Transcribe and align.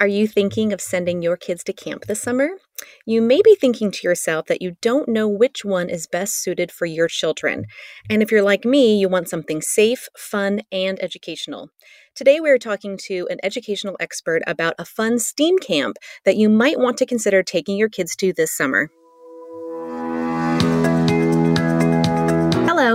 Are 0.00 0.06
you 0.06 0.28
thinking 0.28 0.72
of 0.72 0.80
sending 0.80 1.22
your 1.22 1.36
kids 1.36 1.64
to 1.64 1.72
camp 1.72 2.04
this 2.04 2.22
summer? 2.22 2.50
You 3.04 3.20
may 3.20 3.40
be 3.42 3.56
thinking 3.56 3.90
to 3.90 4.06
yourself 4.06 4.46
that 4.46 4.62
you 4.62 4.76
don't 4.80 5.08
know 5.08 5.26
which 5.26 5.64
one 5.64 5.90
is 5.90 6.06
best 6.06 6.40
suited 6.40 6.70
for 6.70 6.86
your 6.86 7.08
children. 7.08 7.64
And 8.08 8.22
if 8.22 8.30
you're 8.30 8.44
like 8.44 8.64
me, 8.64 8.96
you 8.96 9.08
want 9.08 9.28
something 9.28 9.60
safe, 9.60 10.08
fun, 10.16 10.60
and 10.70 11.02
educational. 11.02 11.70
Today, 12.14 12.38
we 12.38 12.48
are 12.48 12.58
talking 12.58 12.96
to 13.06 13.26
an 13.28 13.38
educational 13.42 13.96
expert 13.98 14.42
about 14.46 14.74
a 14.78 14.84
fun 14.84 15.18
STEAM 15.18 15.58
camp 15.58 15.96
that 16.24 16.36
you 16.36 16.48
might 16.48 16.78
want 16.78 16.96
to 16.98 17.06
consider 17.06 17.42
taking 17.42 17.76
your 17.76 17.88
kids 17.88 18.14
to 18.16 18.32
this 18.32 18.56
summer. 18.56 18.90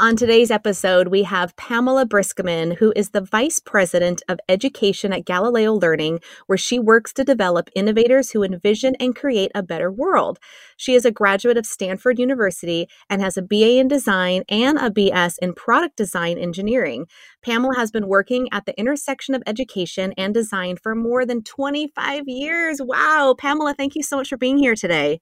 On 0.00 0.14
today's 0.14 0.52
episode, 0.52 1.08
we 1.08 1.24
have 1.24 1.56
Pamela 1.56 2.06
Briskman, 2.06 2.76
who 2.76 2.92
is 2.94 3.10
the 3.10 3.20
Vice 3.20 3.58
President 3.58 4.22
of 4.28 4.38
Education 4.48 5.12
at 5.12 5.24
Galileo 5.24 5.72
Learning, 5.72 6.20
where 6.46 6.56
she 6.56 6.78
works 6.78 7.12
to 7.14 7.24
develop 7.24 7.68
innovators 7.74 8.30
who 8.30 8.44
envision 8.44 8.94
and 9.00 9.16
create 9.16 9.50
a 9.56 9.62
better 9.64 9.90
world. 9.90 10.38
She 10.76 10.94
is 10.94 11.04
a 11.04 11.10
graduate 11.10 11.56
of 11.56 11.66
Stanford 11.66 12.20
University 12.20 12.86
and 13.10 13.20
has 13.20 13.36
a 13.36 13.42
BA 13.42 13.80
in 13.80 13.88
Design 13.88 14.44
and 14.48 14.78
a 14.78 14.88
BS 14.88 15.34
in 15.42 15.52
Product 15.52 15.96
Design 15.96 16.38
Engineering. 16.38 17.06
Pamela 17.42 17.74
has 17.74 17.90
been 17.90 18.06
working 18.06 18.46
at 18.52 18.66
the 18.66 18.78
intersection 18.78 19.34
of 19.34 19.42
education 19.48 20.14
and 20.16 20.32
design 20.32 20.76
for 20.76 20.94
more 20.94 21.26
than 21.26 21.42
25 21.42 22.22
years. 22.28 22.80
Wow. 22.80 23.34
Pamela, 23.36 23.74
thank 23.74 23.96
you 23.96 24.04
so 24.04 24.18
much 24.18 24.28
for 24.28 24.36
being 24.36 24.58
here 24.58 24.76
today. 24.76 25.20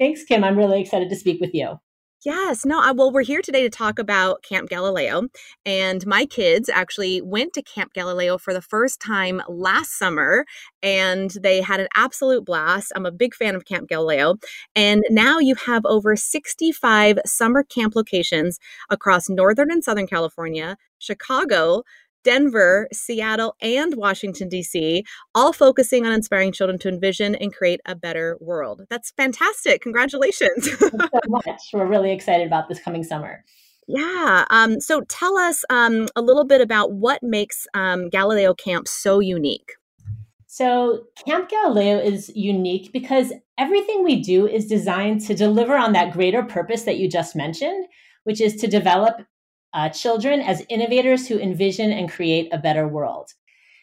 Thanks, 0.00 0.24
Kim. 0.24 0.42
I'm 0.42 0.56
really 0.56 0.80
excited 0.80 1.10
to 1.10 1.16
speak 1.16 1.40
with 1.40 1.54
you. 1.54 1.78
Yes, 2.26 2.64
no, 2.66 2.80
I, 2.82 2.90
well, 2.90 3.12
we're 3.12 3.22
here 3.22 3.40
today 3.40 3.62
to 3.62 3.70
talk 3.70 4.00
about 4.00 4.42
Camp 4.42 4.68
Galileo. 4.68 5.28
And 5.64 6.04
my 6.08 6.26
kids 6.26 6.68
actually 6.68 7.22
went 7.22 7.52
to 7.52 7.62
Camp 7.62 7.92
Galileo 7.92 8.36
for 8.36 8.52
the 8.52 8.60
first 8.60 8.98
time 9.00 9.40
last 9.48 9.96
summer, 9.96 10.44
and 10.82 11.30
they 11.40 11.60
had 11.60 11.78
an 11.78 11.86
absolute 11.94 12.44
blast. 12.44 12.90
I'm 12.96 13.06
a 13.06 13.12
big 13.12 13.32
fan 13.32 13.54
of 13.54 13.64
Camp 13.64 13.88
Galileo. 13.88 14.38
And 14.74 15.04
now 15.08 15.38
you 15.38 15.54
have 15.66 15.86
over 15.86 16.16
65 16.16 17.20
summer 17.24 17.62
camp 17.62 17.94
locations 17.94 18.58
across 18.90 19.28
Northern 19.28 19.70
and 19.70 19.84
Southern 19.84 20.08
California, 20.08 20.76
Chicago, 20.98 21.84
Denver, 22.26 22.88
Seattle, 22.92 23.54
and 23.60 23.94
Washington, 23.94 24.48
D.C., 24.48 25.04
all 25.32 25.52
focusing 25.52 26.04
on 26.04 26.12
inspiring 26.12 26.50
children 26.50 26.76
to 26.80 26.88
envision 26.88 27.36
and 27.36 27.54
create 27.54 27.78
a 27.86 27.94
better 27.94 28.36
world. 28.40 28.82
That's 28.90 29.12
fantastic. 29.12 29.80
Congratulations. 29.80 30.68
so 30.76 30.90
much. 31.28 31.62
We're 31.72 31.86
really 31.86 32.10
excited 32.10 32.44
about 32.44 32.68
this 32.68 32.80
coming 32.80 33.04
summer. 33.04 33.44
Yeah. 33.86 34.44
Um, 34.50 34.80
so 34.80 35.02
tell 35.02 35.36
us 35.36 35.64
um, 35.70 36.08
a 36.16 36.20
little 36.20 36.44
bit 36.44 36.60
about 36.60 36.90
what 36.90 37.22
makes 37.22 37.68
um, 37.74 38.08
Galileo 38.08 38.54
Camp 38.54 38.88
so 38.88 39.20
unique. 39.20 39.74
So, 40.48 41.04
Camp 41.24 41.48
Galileo 41.48 41.98
is 41.98 42.32
unique 42.34 42.90
because 42.92 43.32
everything 43.56 44.02
we 44.02 44.20
do 44.20 44.48
is 44.48 44.66
designed 44.66 45.20
to 45.26 45.34
deliver 45.34 45.76
on 45.76 45.92
that 45.92 46.12
greater 46.12 46.42
purpose 46.42 46.82
that 46.84 46.98
you 46.98 47.08
just 47.08 47.36
mentioned, 47.36 47.86
which 48.24 48.40
is 48.40 48.56
to 48.56 48.66
develop 48.66 49.20
uh, 49.72 49.88
children 49.88 50.40
as 50.40 50.64
innovators 50.68 51.26
who 51.26 51.38
envision 51.38 51.92
and 51.92 52.10
create 52.10 52.52
a 52.52 52.58
better 52.58 52.88
world. 52.88 53.32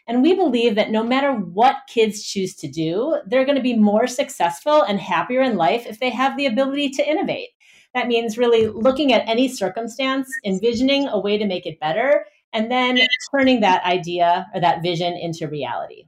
And 0.07 0.21
we 0.21 0.33
believe 0.33 0.75
that 0.75 0.91
no 0.91 1.03
matter 1.03 1.31
what 1.31 1.77
kids 1.87 2.23
choose 2.23 2.55
to 2.55 2.67
do, 2.67 3.17
they're 3.25 3.45
going 3.45 3.57
to 3.57 3.63
be 3.63 3.77
more 3.77 4.07
successful 4.07 4.81
and 4.81 4.99
happier 4.99 5.41
in 5.41 5.55
life 5.55 5.85
if 5.85 5.99
they 5.99 6.09
have 6.09 6.35
the 6.35 6.45
ability 6.45 6.89
to 6.89 7.09
innovate. 7.09 7.49
That 7.93 8.07
means 8.07 8.37
really 8.37 8.67
looking 8.67 9.13
at 9.13 9.27
any 9.29 9.47
circumstance, 9.47 10.27
envisioning 10.43 11.07
a 11.07 11.19
way 11.19 11.37
to 11.37 11.45
make 11.45 11.65
it 11.65 11.79
better, 11.79 12.25
and 12.51 12.69
then 12.69 12.99
turning 13.31 13.61
that 13.61 13.83
idea 13.85 14.47
or 14.53 14.61
that 14.61 14.81
vision 14.81 15.13
into 15.13 15.47
reality. 15.47 16.05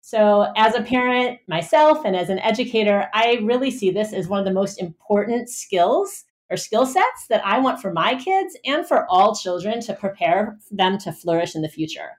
So, 0.00 0.52
as 0.56 0.76
a 0.76 0.82
parent 0.82 1.40
myself 1.48 2.04
and 2.04 2.14
as 2.14 2.30
an 2.30 2.38
educator, 2.38 3.08
I 3.12 3.40
really 3.42 3.72
see 3.72 3.90
this 3.90 4.12
as 4.12 4.28
one 4.28 4.38
of 4.38 4.44
the 4.44 4.52
most 4.52 4.80
important 4.80 5.48
skills 5.48 6.25
or 6.50 6.56
skill 6.56 6.86
sets 6.86 7.26
that 7.28 7.44
I 7.44 7.58
want 7.58 7.80
for 7.80 7.92
my 7.92 8.14
kids 8.14 8.56
and 8.64 8.86
for 8.86 9.06
all 9.10 9.34
children 9.34 9.80
to 9.82 9.94
prepare 9.94 10.58
them 10.70 10.98
to 10.98 11.12
flourish 11.12 11.54
in 11.54 11.62
the 11.62 11.68
future. 11.68 12.18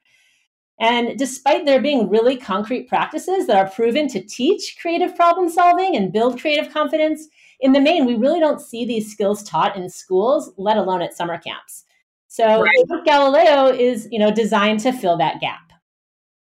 And 0.80 1.18
despite 1.18 1.66
there 1.66 1.82
being 1.82 2.10
really 2.10 2.38
concrete 2.38 2.88
practices 2.88 3.48
that 3.48 3.58
are 3.58 3.70
proven 3.70 4.08
to 4.10 4.22
teach 4.22 4.78
creative 4.80 5.16
problem 5.16 5.50
solving 5.50 5.96
and 5.96 6.14
build 6.14 6.40
creative 6.40 6.72
confidence, 6.72 7.28
in 7.60 7.72
the 7.72 7.82
main, 7.82 8.06
we 8.06 8.16
really 8.16 8.40
don't 8.40 8.62
see 8.62 8.86
these 8.86 9.12
skills 9.12 9.42
taught 9.44 9.76
in 9.76 9.90
schools, 9.90 10.52
let 10.58 10.78
alone 10.78 11.02
at 11.02 11.16
summer 11.16 11.40
camps. 11.40 11.86
So 12.28 12.62
right. 12.62 13.06
Galileo 13.06 13.68
is, 13.68 14.08
you 14.12 14.20
know, 14.20 14.32
designed 14.32 14.82
to 14.82 14.92
fill 14.92 15.18
that 15.18 15.42
gap. 15.42 15.67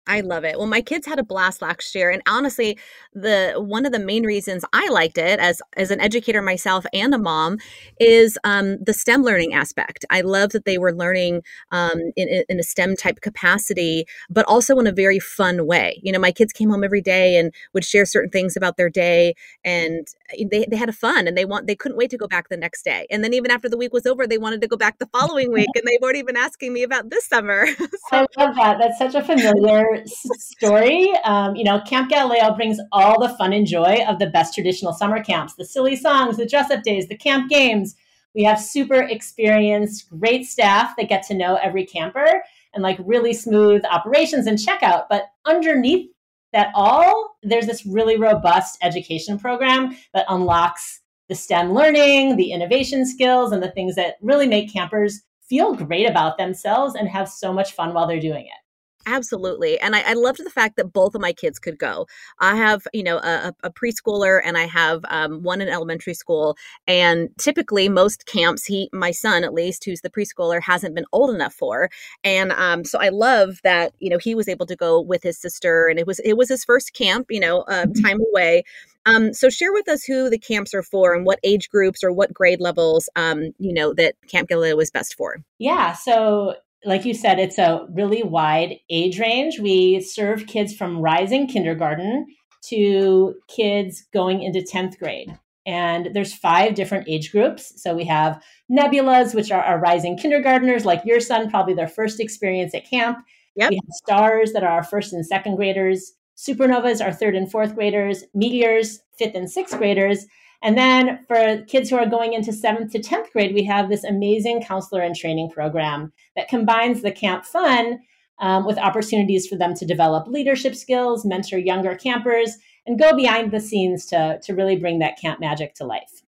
I 0.09 0.23
love 0.23 0.45
it. 0.45 0.57
Well, 0.57 0.67
my 0.67 0.81
kids 0.81 1.07
had 1.07 1.19
a 1.19 1.23
blast 1.23 1.61
last 1.61 1.95
year, 1.95 2.11
and 2.11 2.23
honestly, 2.27 2.79
the 3.13 3.55
one 3.57 3.85
of 3.85 3.93
the 3.93 3.99
main 3.99 4.25
reasons 4.25 4.65
I 4.73 4.89
liked 4.89 5.19
it 5.19 5.39
as 5.39 5.61
as 5.77 5.91
an 5.91 6.01
educator 6.01 6.41
myself 6.41 6.87
and 6.95 7.15
a 7.15 7.19
mom 7.19 7.59
is 8.01 8.39
um, 8.43 8.79
the 8.83 8.95
STEM 8.95 9.23
learning 9.23 9.53
aspect. 9.53 10.07
I 10.09 10.23
love 10.23 10.51
that 10.51 10.65
they 10.65 10.79
were 10.79 10.95
learning 10.95 11.43
um, 11.73 12.01
in, 12.17 12.43
in 12.49 12.59
a 12.59 12.63
STEM 12.63 12.97
type 12.97 13.21
capacity, 13.21 14.07
but 14.31 14.47
also 14.47 14.79
in 14.79 14.87
a 14.87 14.93
very 14.93 15.19
fun 15.19 15.67
way. 15.67 16.01
You 16.03 16.13
know, 16.13 16.19
my 16.19 16.33
kids 16.33 16.55
came 16.55 16.71
home 16.71 16.85
every 16.85 17.03
day 17.03 17.37
and 17.37 17.53
would 17.75 17.85
share 17.85 18.07
certain 18.07 18.31
things 18.31 18.57
about 18.57 18.79
their 18.79 18.89
day, 18.89 19.35
and 19.63 20.07
uh, 20.33 20.45
they, 20.51 20.65
they 20.71 20.77
had 20.77 20.89
a 20.89 20.93
fun, 20.93 21.29
and 21.29 21.37
they 21.37 21.45
want 21.45 21.67
they 21.67 21.77
couldn't 21.77 21.99
wait 21.99 22.11
to 22.11 22.17
go 22.17 22.27
back 22.27 22.49
the 22.49 22.57
next 22.57 22.83
day. 22.83 23.07
And 23.11 23.23
then 23.23 23.35
even 23.35 23.51
after 23.51 23.69
the 23.69 23.77
week 23.77 23.93
was 23.93 24.07
over, 24.07 24.27
they 24.27 24.39
wanted 24.39 24.63
to 24.63 24.69
go 24.69 24.77
back 24.79 24.99
the 24.99 25.09
following 25.13 25.53
week, 25.53 25.69
and 25.75 25.85
they 25.87 25.99
weren't 26.01 26.17
even 26.17 26.37
asking 26.39 26.73
me 26.73 26.83
about 26.83 27.11
this 27.11 27.27
summer. 27.27 27.67
so, 27.77 27.87
I 28.13 28.27
love 28.39 28.57
that. 28.57 28.79
That's 28.79 28.99
such 28.99 29.15
a 29.15 29.23
familiar 29.23 29.98
story. 30.07 31.13
Um, 31.25 31.57
you 31.57 31.65
know, 31.65 31.81
Camp 31.81 32.11
Galileo 32.11 32.55
brings 32.55 32.79
all 32.93 33.21
the 33.21 33.35
fun 33.37 33.53
and 33.53 33.67
joy 33.67 34.05
of 34.07 34.19
the 34.19 34.27
best 34.29 34.55
traditional 34.55 34.93
summer 34.93 35.23
camps 35.23 35.55
the 35.55 35.65
silly 35.65 35.97
songs, 35.97 36.37
the 36.37 36.47
dress 36.47 36.71
up 36.71 36.83
days, 36.83 37.09
the 37.09 37.17
camp 37.17 37.51
games. 37.51 37.95
We 38.35 38.45
have 38.45 38.61
super 38.61 39.03
experienced, 39.03 40.09
great 40.11 40.47
staff 40.47 40.95
that 40.97 41.09
get 41.09 41.23
to 41.25 41.35
know 41.35 41.57
every 41.57 41.85
camper 41.85 42.43
and 42.75 42.83
like 42.83 42.99
really 43.05 43.33
smooth 43.33 43.83
operations 43.91 44.47
and 44.47 44.59
checkout. 44.59 45.07
But 45.09 45.25
underneath 45.47 46.11
that 46.53 46.71
all, 46.75 47.37
there's 47.43 47.67
this 47.67 47.85
really 47.87 48.17
robust 48.17 48.79
education 48.83 49.39
program 49.39 49.97
that 50.15 50.27
unlocks 50.29 51.01
the 51.29 51.35
STEM 51.35 51.75
learning, 51.75 52.37
the 52.37 52.53
innovation 52.53 53.07
skills, 53.07 53.53
and 53.53 53.63
the 53.63 53.71
things 53.71 53.95
that 53.97 54.17
really 54.23 54.47
make 54.47 54.73
campers 54.73 55.23
feel 55.49 55.75
great 55.75 56.09
about 56.09 56.39
themselves 56.39 56.95
and 56.95 57.09
have 57.09 57.29
so 57.29 57.53
much 57.53 57.73
fun 57.73 57.95
while 57.95 58.07
they're 58.07 58.21
doing 58.21 58.47
it. 58.47 58.68
Absolutely. 59.07 59.79
And 59.81 59.97
I, 59.97 60.11
I, 60.11 60.13
loved 60.15 60.45
the 60.45 60.51
fact 60.51 60.77
that 60.77 60.93
both 60.93 61.15
of 61.15 61.21
my 61.21 61.33
kids 61.33 61.59
could 61.59 61.79
go. 61.79 62.07
I 62.41 62.57
have, 62.57 62.87
you 62.93 63.03
know, 63.03 63.19
a, 63.19 63.55
a 63.63 63.71
preschooler 63.71 64.41
and 64.45 64.59
I 64.59 64.67
have 64.67 65.03
um, 65.09 65.43
one 65.43 65.61
in 65.61 65.69
elementary 65.69 66.15
school. 66.15 66.57
And 66.87 67.31
typically, 67.39 67.89
most 67.89 68.27
camps, 68.27 68.65
he, 68.67 68.91
my 68.93 69.11
son 69.11 69.45
at 69.45 69.55
least, 69.55 69.85
who's 69.85 70.03
the 70.03 70.11
preschooler, 70.11 70.61
hasn't 70.63 70.95
been 70.95 71.07
old 71.13 71.35
enough 71.35 71.55
for. 71.55 71.89
And 72.23 72.53
um, 72.53 72.85
so 72.85 72.99
I 72.99 73.09
love 73.09 73.61
that, 73.65 73.93
you 73.99 74.11
know, 74.11 74.19
he 74.19 74.35
was 74.35 74.49
able 74.49 74.67
to 74.67 74.77
go 74.77 75.01
with 75.01 75.23
his 75.23 75.39
sister 75.39 75.87
and 75.87 75.99
it 75.99 76.07
was, 76.07 76.19
it 76.21 76.35
was 76.35 76.49
his 76.49 76.65
first 76.65 76.93
camp, 76.93 77.27
you 77.31 77.41
know, 77.41 77.61
uh, 77.63 77.87
time 78.03 78.21
away. 78.31 78.65
Um, 79.07 79.33
so 79.33 79.49
share 79.49 79.73
with 79.73 79.89
us 79.89 80.05
who 80.05 80.29
the 80.29 80.39
camps 80.39 80.75
are 80.75 80.83
for 80.83 81.15
and 81.15 81.25
what 81.25 81.39
age 81.43 81.71
groups 81.71 82.05
or 82.05 82.13
what 82.13 82.35
grade 82.35 82.61
levels, 82.61 83.09
um, 83.17 83.53
you 83.59 83.73
know, 83.73 83.95
that 83.95 84.17
Camp 84.27 84.49
Galileo 84.49 84.79
is 84.81 84.91
best 84.91 85.15
for. 85.15 85.39
Yeah. 85.59 85.95
So 85.95 86.57
like 86.85 87.05
you 87.05 87.15
said, 87.15 87.39
it's 87.39 87.59
a 87.59 87.87
really 87.91 88.23
wide 88.23 88.77
age 88.91 89.19
range. 89.19 89.59
We 89.59 90.01
serve 90.01 90.47
kids 90.47 90.75
from 90.75 91.01
rising 91.01 91.47
kindergarten 91.47 92.27
to 92.67 93.35
kids 93.49 94.07
going 94.13 94.43
into 94.43 94.61
10th 94.61 94.99
grade. 94.99 95.37
And 95.67 96.11
there's 96.15 96.33
five 96.33 96.75
different 96.75 97.09
age 97.09 97.31
groups. 97.31 97.83
So 97.83 97.95
we 97.95 98.05
have 98.07 98.43
nebulas, 98.71 99.35
which 99.35 99.51
are 99.51 99.63
our 99.63 99.79
rising 99.79 100.17
kindergartners, 100.17 100.87
like 100.87 101.05
your 101.05 101.21
son, 101.21 101.51
probably 101.51 101.75
their 101.75 101.89
first 101.89 102.21
experience 102.21 102.75
at 102.75 102.89
camp. 102.89 103.19
Yep. 103.57 103.71
We 103.71 103.77
have 103.77 103.93
stars 103.93 104.53
that 104.53 104.63
are 104.63 104.71
our 104.71 104.85
first 104.85 105.13
and 105.13 105.27
second 105.27 105.57
graders. 105.57 106.13
Supernovas 106.37 107.05
are 107.05 107.13
third 107.13 107.35
and 107.35 107.51
fourth 107.51 107.75
graders. 107.75 108.25
Meteors, 108.33 109.01
fifth 109.19 109.35
and 109.35 109.51
sixth 109.51 109.77
graders. 109.77 110.25
And 110.63 110.77
then 110.77 111.25
for 111.29 111.63
kids 111.69 111.89
who 111.89 111.97
are 111.97 112.07
going 112.07 112.33
into 112.33 112.53
seventh 112.53 112.93
to 112.93 112.99
10th 113.01 113.31
grade, 113.33 113.55
we 113.55 113.65
have 113.65 113.89
this 113.89 114.05
amazing 114.05 114.63
counselor 114.63 115.03
and 115.03 115.15
training 115.15 115.51
program 115.51 116.13
that 116.35 116.49
combines 116.49 117.03
the 117.03 117.13
camp 117.13 117.45
fun 117.45 118.01
um, 118.41 118.65
with 118.67 118.79
opportunities 118.79 119.47
for 119.47 119.57
them 119.57 119.75
to 119.75 119.87
develop 119.87 120.27
leadership 120.27 120.75
skills, 120.75 121.25
mentor 121.25 121.59
younger 121.59 121.95
campers, 121.95 122.57
and 122.87 122.99
go 122.99 123.15
behind 123.15 123.53
the 123.53 123.61
scenes 123.61 124.07
to, 124.07 124.41
to 124.43 124.55
really 124.55 124.77
bring 124.77 124.99
that 124.99 125.19
camp 125.21 125.39
magic 125.41 125.75
to 125.75 125.85
life. 125.85 126.23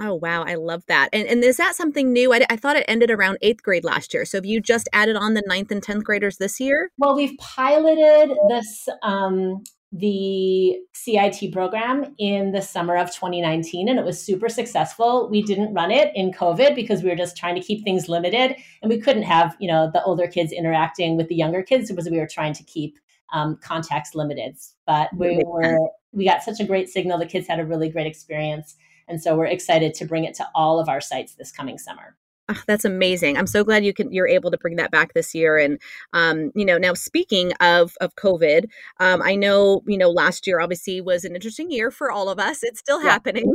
Oh 0.00 0.14
wow, 0.14 0.42
I 0.44 0.54
love 0.54 0.84
that. 0.86 1.10
And 1.12 1.28
and 1.28 1.44
is 1.44 1.58
that 1.58 1.76
something 1.76 2.12
new? 2.12 2.32
I, 2.32 2.40
I, 2.48 2.56
thought 2.56 2.76
it 2.76 2.84
ended 2.88 3.10
around 3.10 3.38
eighth 3.42 3.62
grade 3.62 3.84
last 3.84 4.14
year. 4.14 4.24
So 4.24 4.38
have 4.38 4.46
you 4.46 4.58
just 4.60 4.88
added 4.92 5.16
on 5.16 5.34
the 5.34 5.42
ninth 5.46 5.70
and 5.70 5.82
tenth 5.82 6.02
graders 6.02 6.38
this 6.38 6.58
year? 6.58 6.90
Well, 6.96 7.14
we've 7.14 7.36
piloted 7.38 8.36
this 8.48 8.88
um, 9.02 9.62
the 9.92 10.78
CIT 10.94 11.52
program 11.52 12.14
in 12.18 12.52
the 12.52 12.62
summer 12.62 12.96
of 12.96 13.08
2019 13.08 13.90
and 13.90 13.98
it 13.98 14.04
was 14.04 14.20
super 14.20 14.48
successful. 14.48 15.28
We 15.28 15.42
didn't 15.42 15.74
run 15.74 15.90
it 15.90 16.10
in 16.14 16.32
COVID 16.32 16.74
because 16.74 17.02
we 17.02 17.10
were 17.10 17.16
just 17.16 17.36
trying 17.36 17.54
to 17.56 17.60
keep 17.60 17.84
things 17.84 18.08
limited 18.08 18.56
and 18.80 18.90
we 18.90 18.98
couldn't 18.98 19.24
have, 19.24 19.54
you 19.60 19.68
know, 19.68 19.90
the 19.92 20.02
older 20.04 20.26
kids 20.26 20.50
interacting 20.50 21.16
with 21.18 21.28
the 21.28 21.34
younger 21.34 21.62
kids 21.62 21.90
because 21.90 22.08
we 22.08 22.18
were 22.18 22.26
trying 22.26 22.54
to 22.54 22.64
keep 22.64 22.98
um, 23.34 23.58
contacts 23.62 24.14
limited. 24.14 24.56
But 24.86 25.10
we 25.14 25.42
were 25.44 25.78
we 26.12 26.24
got 26.24 26.42
such 26.42 26.60
a 26.60 26.64
great 26.64 26.88
signal. 26.88 27.18
The 27.18 27.26
kids 27.26 27.46
had 27.46 27.60
a 27.60 27.64
really 27.64 27.88
great 27.88 28.06
experience. 28.06 28.76
And 29.08 29.22
so 29.22 29.36
we're 29.36 29.46
excited 29.46 29.94
to 29.94 30.04
bring 30.06 30.24
it 30.24 30.34
to 30.34 30.46
all 30.54 30.78
of 30.78 30.88
our 30.88 31.00
sites 31.00 31.34
this 31.34 31.52
coming 31.52 31.78
summer. 31.78 32.16
Oh, 32.48 32.60
that's 32.66 32.84
amazing. 32.84 33.38
I'm 33.38 33.46
so 33.46 33.62
glad 33.62 33.84
you 33.84 33.94
can 33.94 34.12
you're 34.12 34.26
able 34.26 34.50
to 34.50 34.58
bring 34.58 34.76
that 34.76 34.90
back 34.90 35.14
this 35.14 35.32
year. 35.32 35.58
And 35.58 35.78
um, 36.12 36.50
you 36.56 36.64
know, 36.64 36.76
now 36.76 36.92
speaking 36.92 37.52
of 37.60 37.94
of 38.00 38.16
COVID, 38.16 38.64
um, 38.98 39.22
I 39.22 39.36
know 39.36 39.82
you 39.86 39.96
know 39.96 40.10
last 40.10 40.46
year 40.46 40.60
obviously 40.60 41.00
was 41.00 41.24
an 41.24 41.36
interesting 41.36 41.70
year 41.70 41.92
for 41.92 42.10
all 42.10 42.28
of 42.28 42.40
us. 42.40 42.64
It's 42.64 42.80
still 42.80 43.02
yeah. 43.02 43.10
happening, 43.10 43.54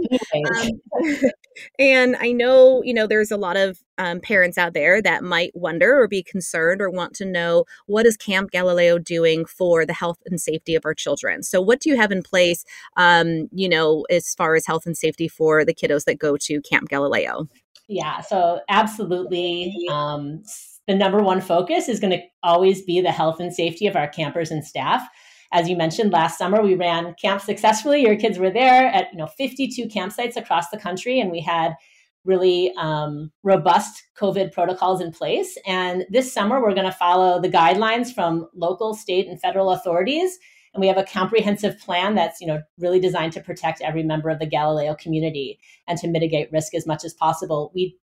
um, 0.56 0.70
and 1.80 2.16
I 2.16 2.32
know 2.32 2.82
you 2.82 2.94
know 2.94 3.08
there's 3.08 3.30
a 3.32 3.38
lot 3.38 3.58
of 3.58 3.78
um, 3.98 4.22
parents 4.22 4.58
out 4.58 4.74
there 4.74 5.02
that 5.02 5.24
might 5.24 5.52
wonder 5.54 6.00
or 6.00 6.08
be 6.08 6.24
concerned 6.24 6.82
or 6.82 6.90
want 6.90 7.14
to 7.16 7.26
know 7.26 7.66
what 7.88 8.06
is 8.06 8.16
Camp 8.16 8.52
Galileo 8.52 8.98
doing 8.98 9.46
for 9.46 9.86
the 9.86 9.94
health 9.94 10.20
and 10.28 10.40
safety 10.40 10.76
of 10.76 10.86
our 10.86 10.94
children. 10.94 11.44
So, 11.44 11.60
what 11.60 11.82
do 11.82 11.90
you 11.90 11.98
have 11.98 12.12
in 12.12 12.24
place? 12.24 12.64
Um, 12.96 13.50
you 13.52 13.68
know, 13.68 14.06
as 14.10 14.34
far 14.36 14.56
as 14.56 14.66
health 14.66 14.86
and 14.86 14.98
safety 14.98 15.28
for 15.28 15.66
the 15.66 15.74
kiddos 15.74 16.06
that 16.06 16.20
go 16.20 16.38
to 16.38 16.62
Camp 16.62 16.88
Galileo. 16.90 17.48
Yeah, 17.88 18.22
so 18.22 18.62
absolutely. 18.70 19.74
Um, 19.90 20.44
the 20.88 20.96
number 20.96 21.22
one 21.22 21.42
focus 21.42 21.90
is 21.90 22.00
going 22.00 22.12
to 22.12 22.24
always 22.44 22.82
be 22.82 23.02
the 23.02 23.12
health 23.12 23.40
and 23.40 23.54
safety 23.54 23.88
of 23.88 23.96
our 23.96 24.08
campers 24.08 24.52
and 24.52 24.66
staff. 24.66 25.08
As 25.54 25.70
you 25.70 25.78
mentioned, 25.78 26.12
last 26.12 26.38
summer 26.38 26.62
we 26.62 26.76
ran 26.76 27.14
camp 27.22 27.42
successfully. 27.42 28.02
Your 28.02 28.18
kids 28.18 28.38
were 28.38 28.52
there 28.52 28.88
at 28.88 29.12
you 29.12 29.18
know 29.18 29.28
52 29.28 29.88
campsites 29.88 30.36
across 30.36 30.70
the 30.70 30.78
country, 30.78 31.20
and 31.20 31.32
we 31.32 31.40
had 31.40 31.74
really 32.26 32.74
um, 32.78 33.32
robust 33.44 34.04
COVID 34.20 34.52
protocols 34.52 35.00
in 35.00 35.12
place. 35.12 35.58
And 35.66 36.06
this 36.10 36.34
summer 36.34 36.62
we're 36.62 36.74
going 36.74 36.86
to 36.86 36.92
follow 36.92 37.42
the 37.42 37.50
guidelines 37.50 38.14
from 38.14 38.50
local, 38.54 38.94
state, 38.94 39.28
and 39.28 39.40
federal 39.40 39.72
authorities 39.72 40.38
and 40.74 40.82
we 40.82 40.88
have 40.88 40.98
a 40.98 41.04
comprehensive 41.04 41.80
plan 41.80 42.16
that's 42.16 42.42
you 42.42 42.48
know 42.48 42.62
really 42.78 43.00
designed 43.00 43.34
to 43.34 43.42
protect 43.42 43.82
every 43.82 44.04
member 44.04 44.30
of 44.30 44.40
the 44.40 44.46
Galileo 44.46 44.96
community 44.96 45.60
and 45.88 45.98
to 46.00 46.08
mitigate 46.08 46.52
risk 46.52 46.74
as 46.74 46.86
much 46.86 47.04
as 47.04 47.14
possible. 47.14 47.72
We 47.74 47.98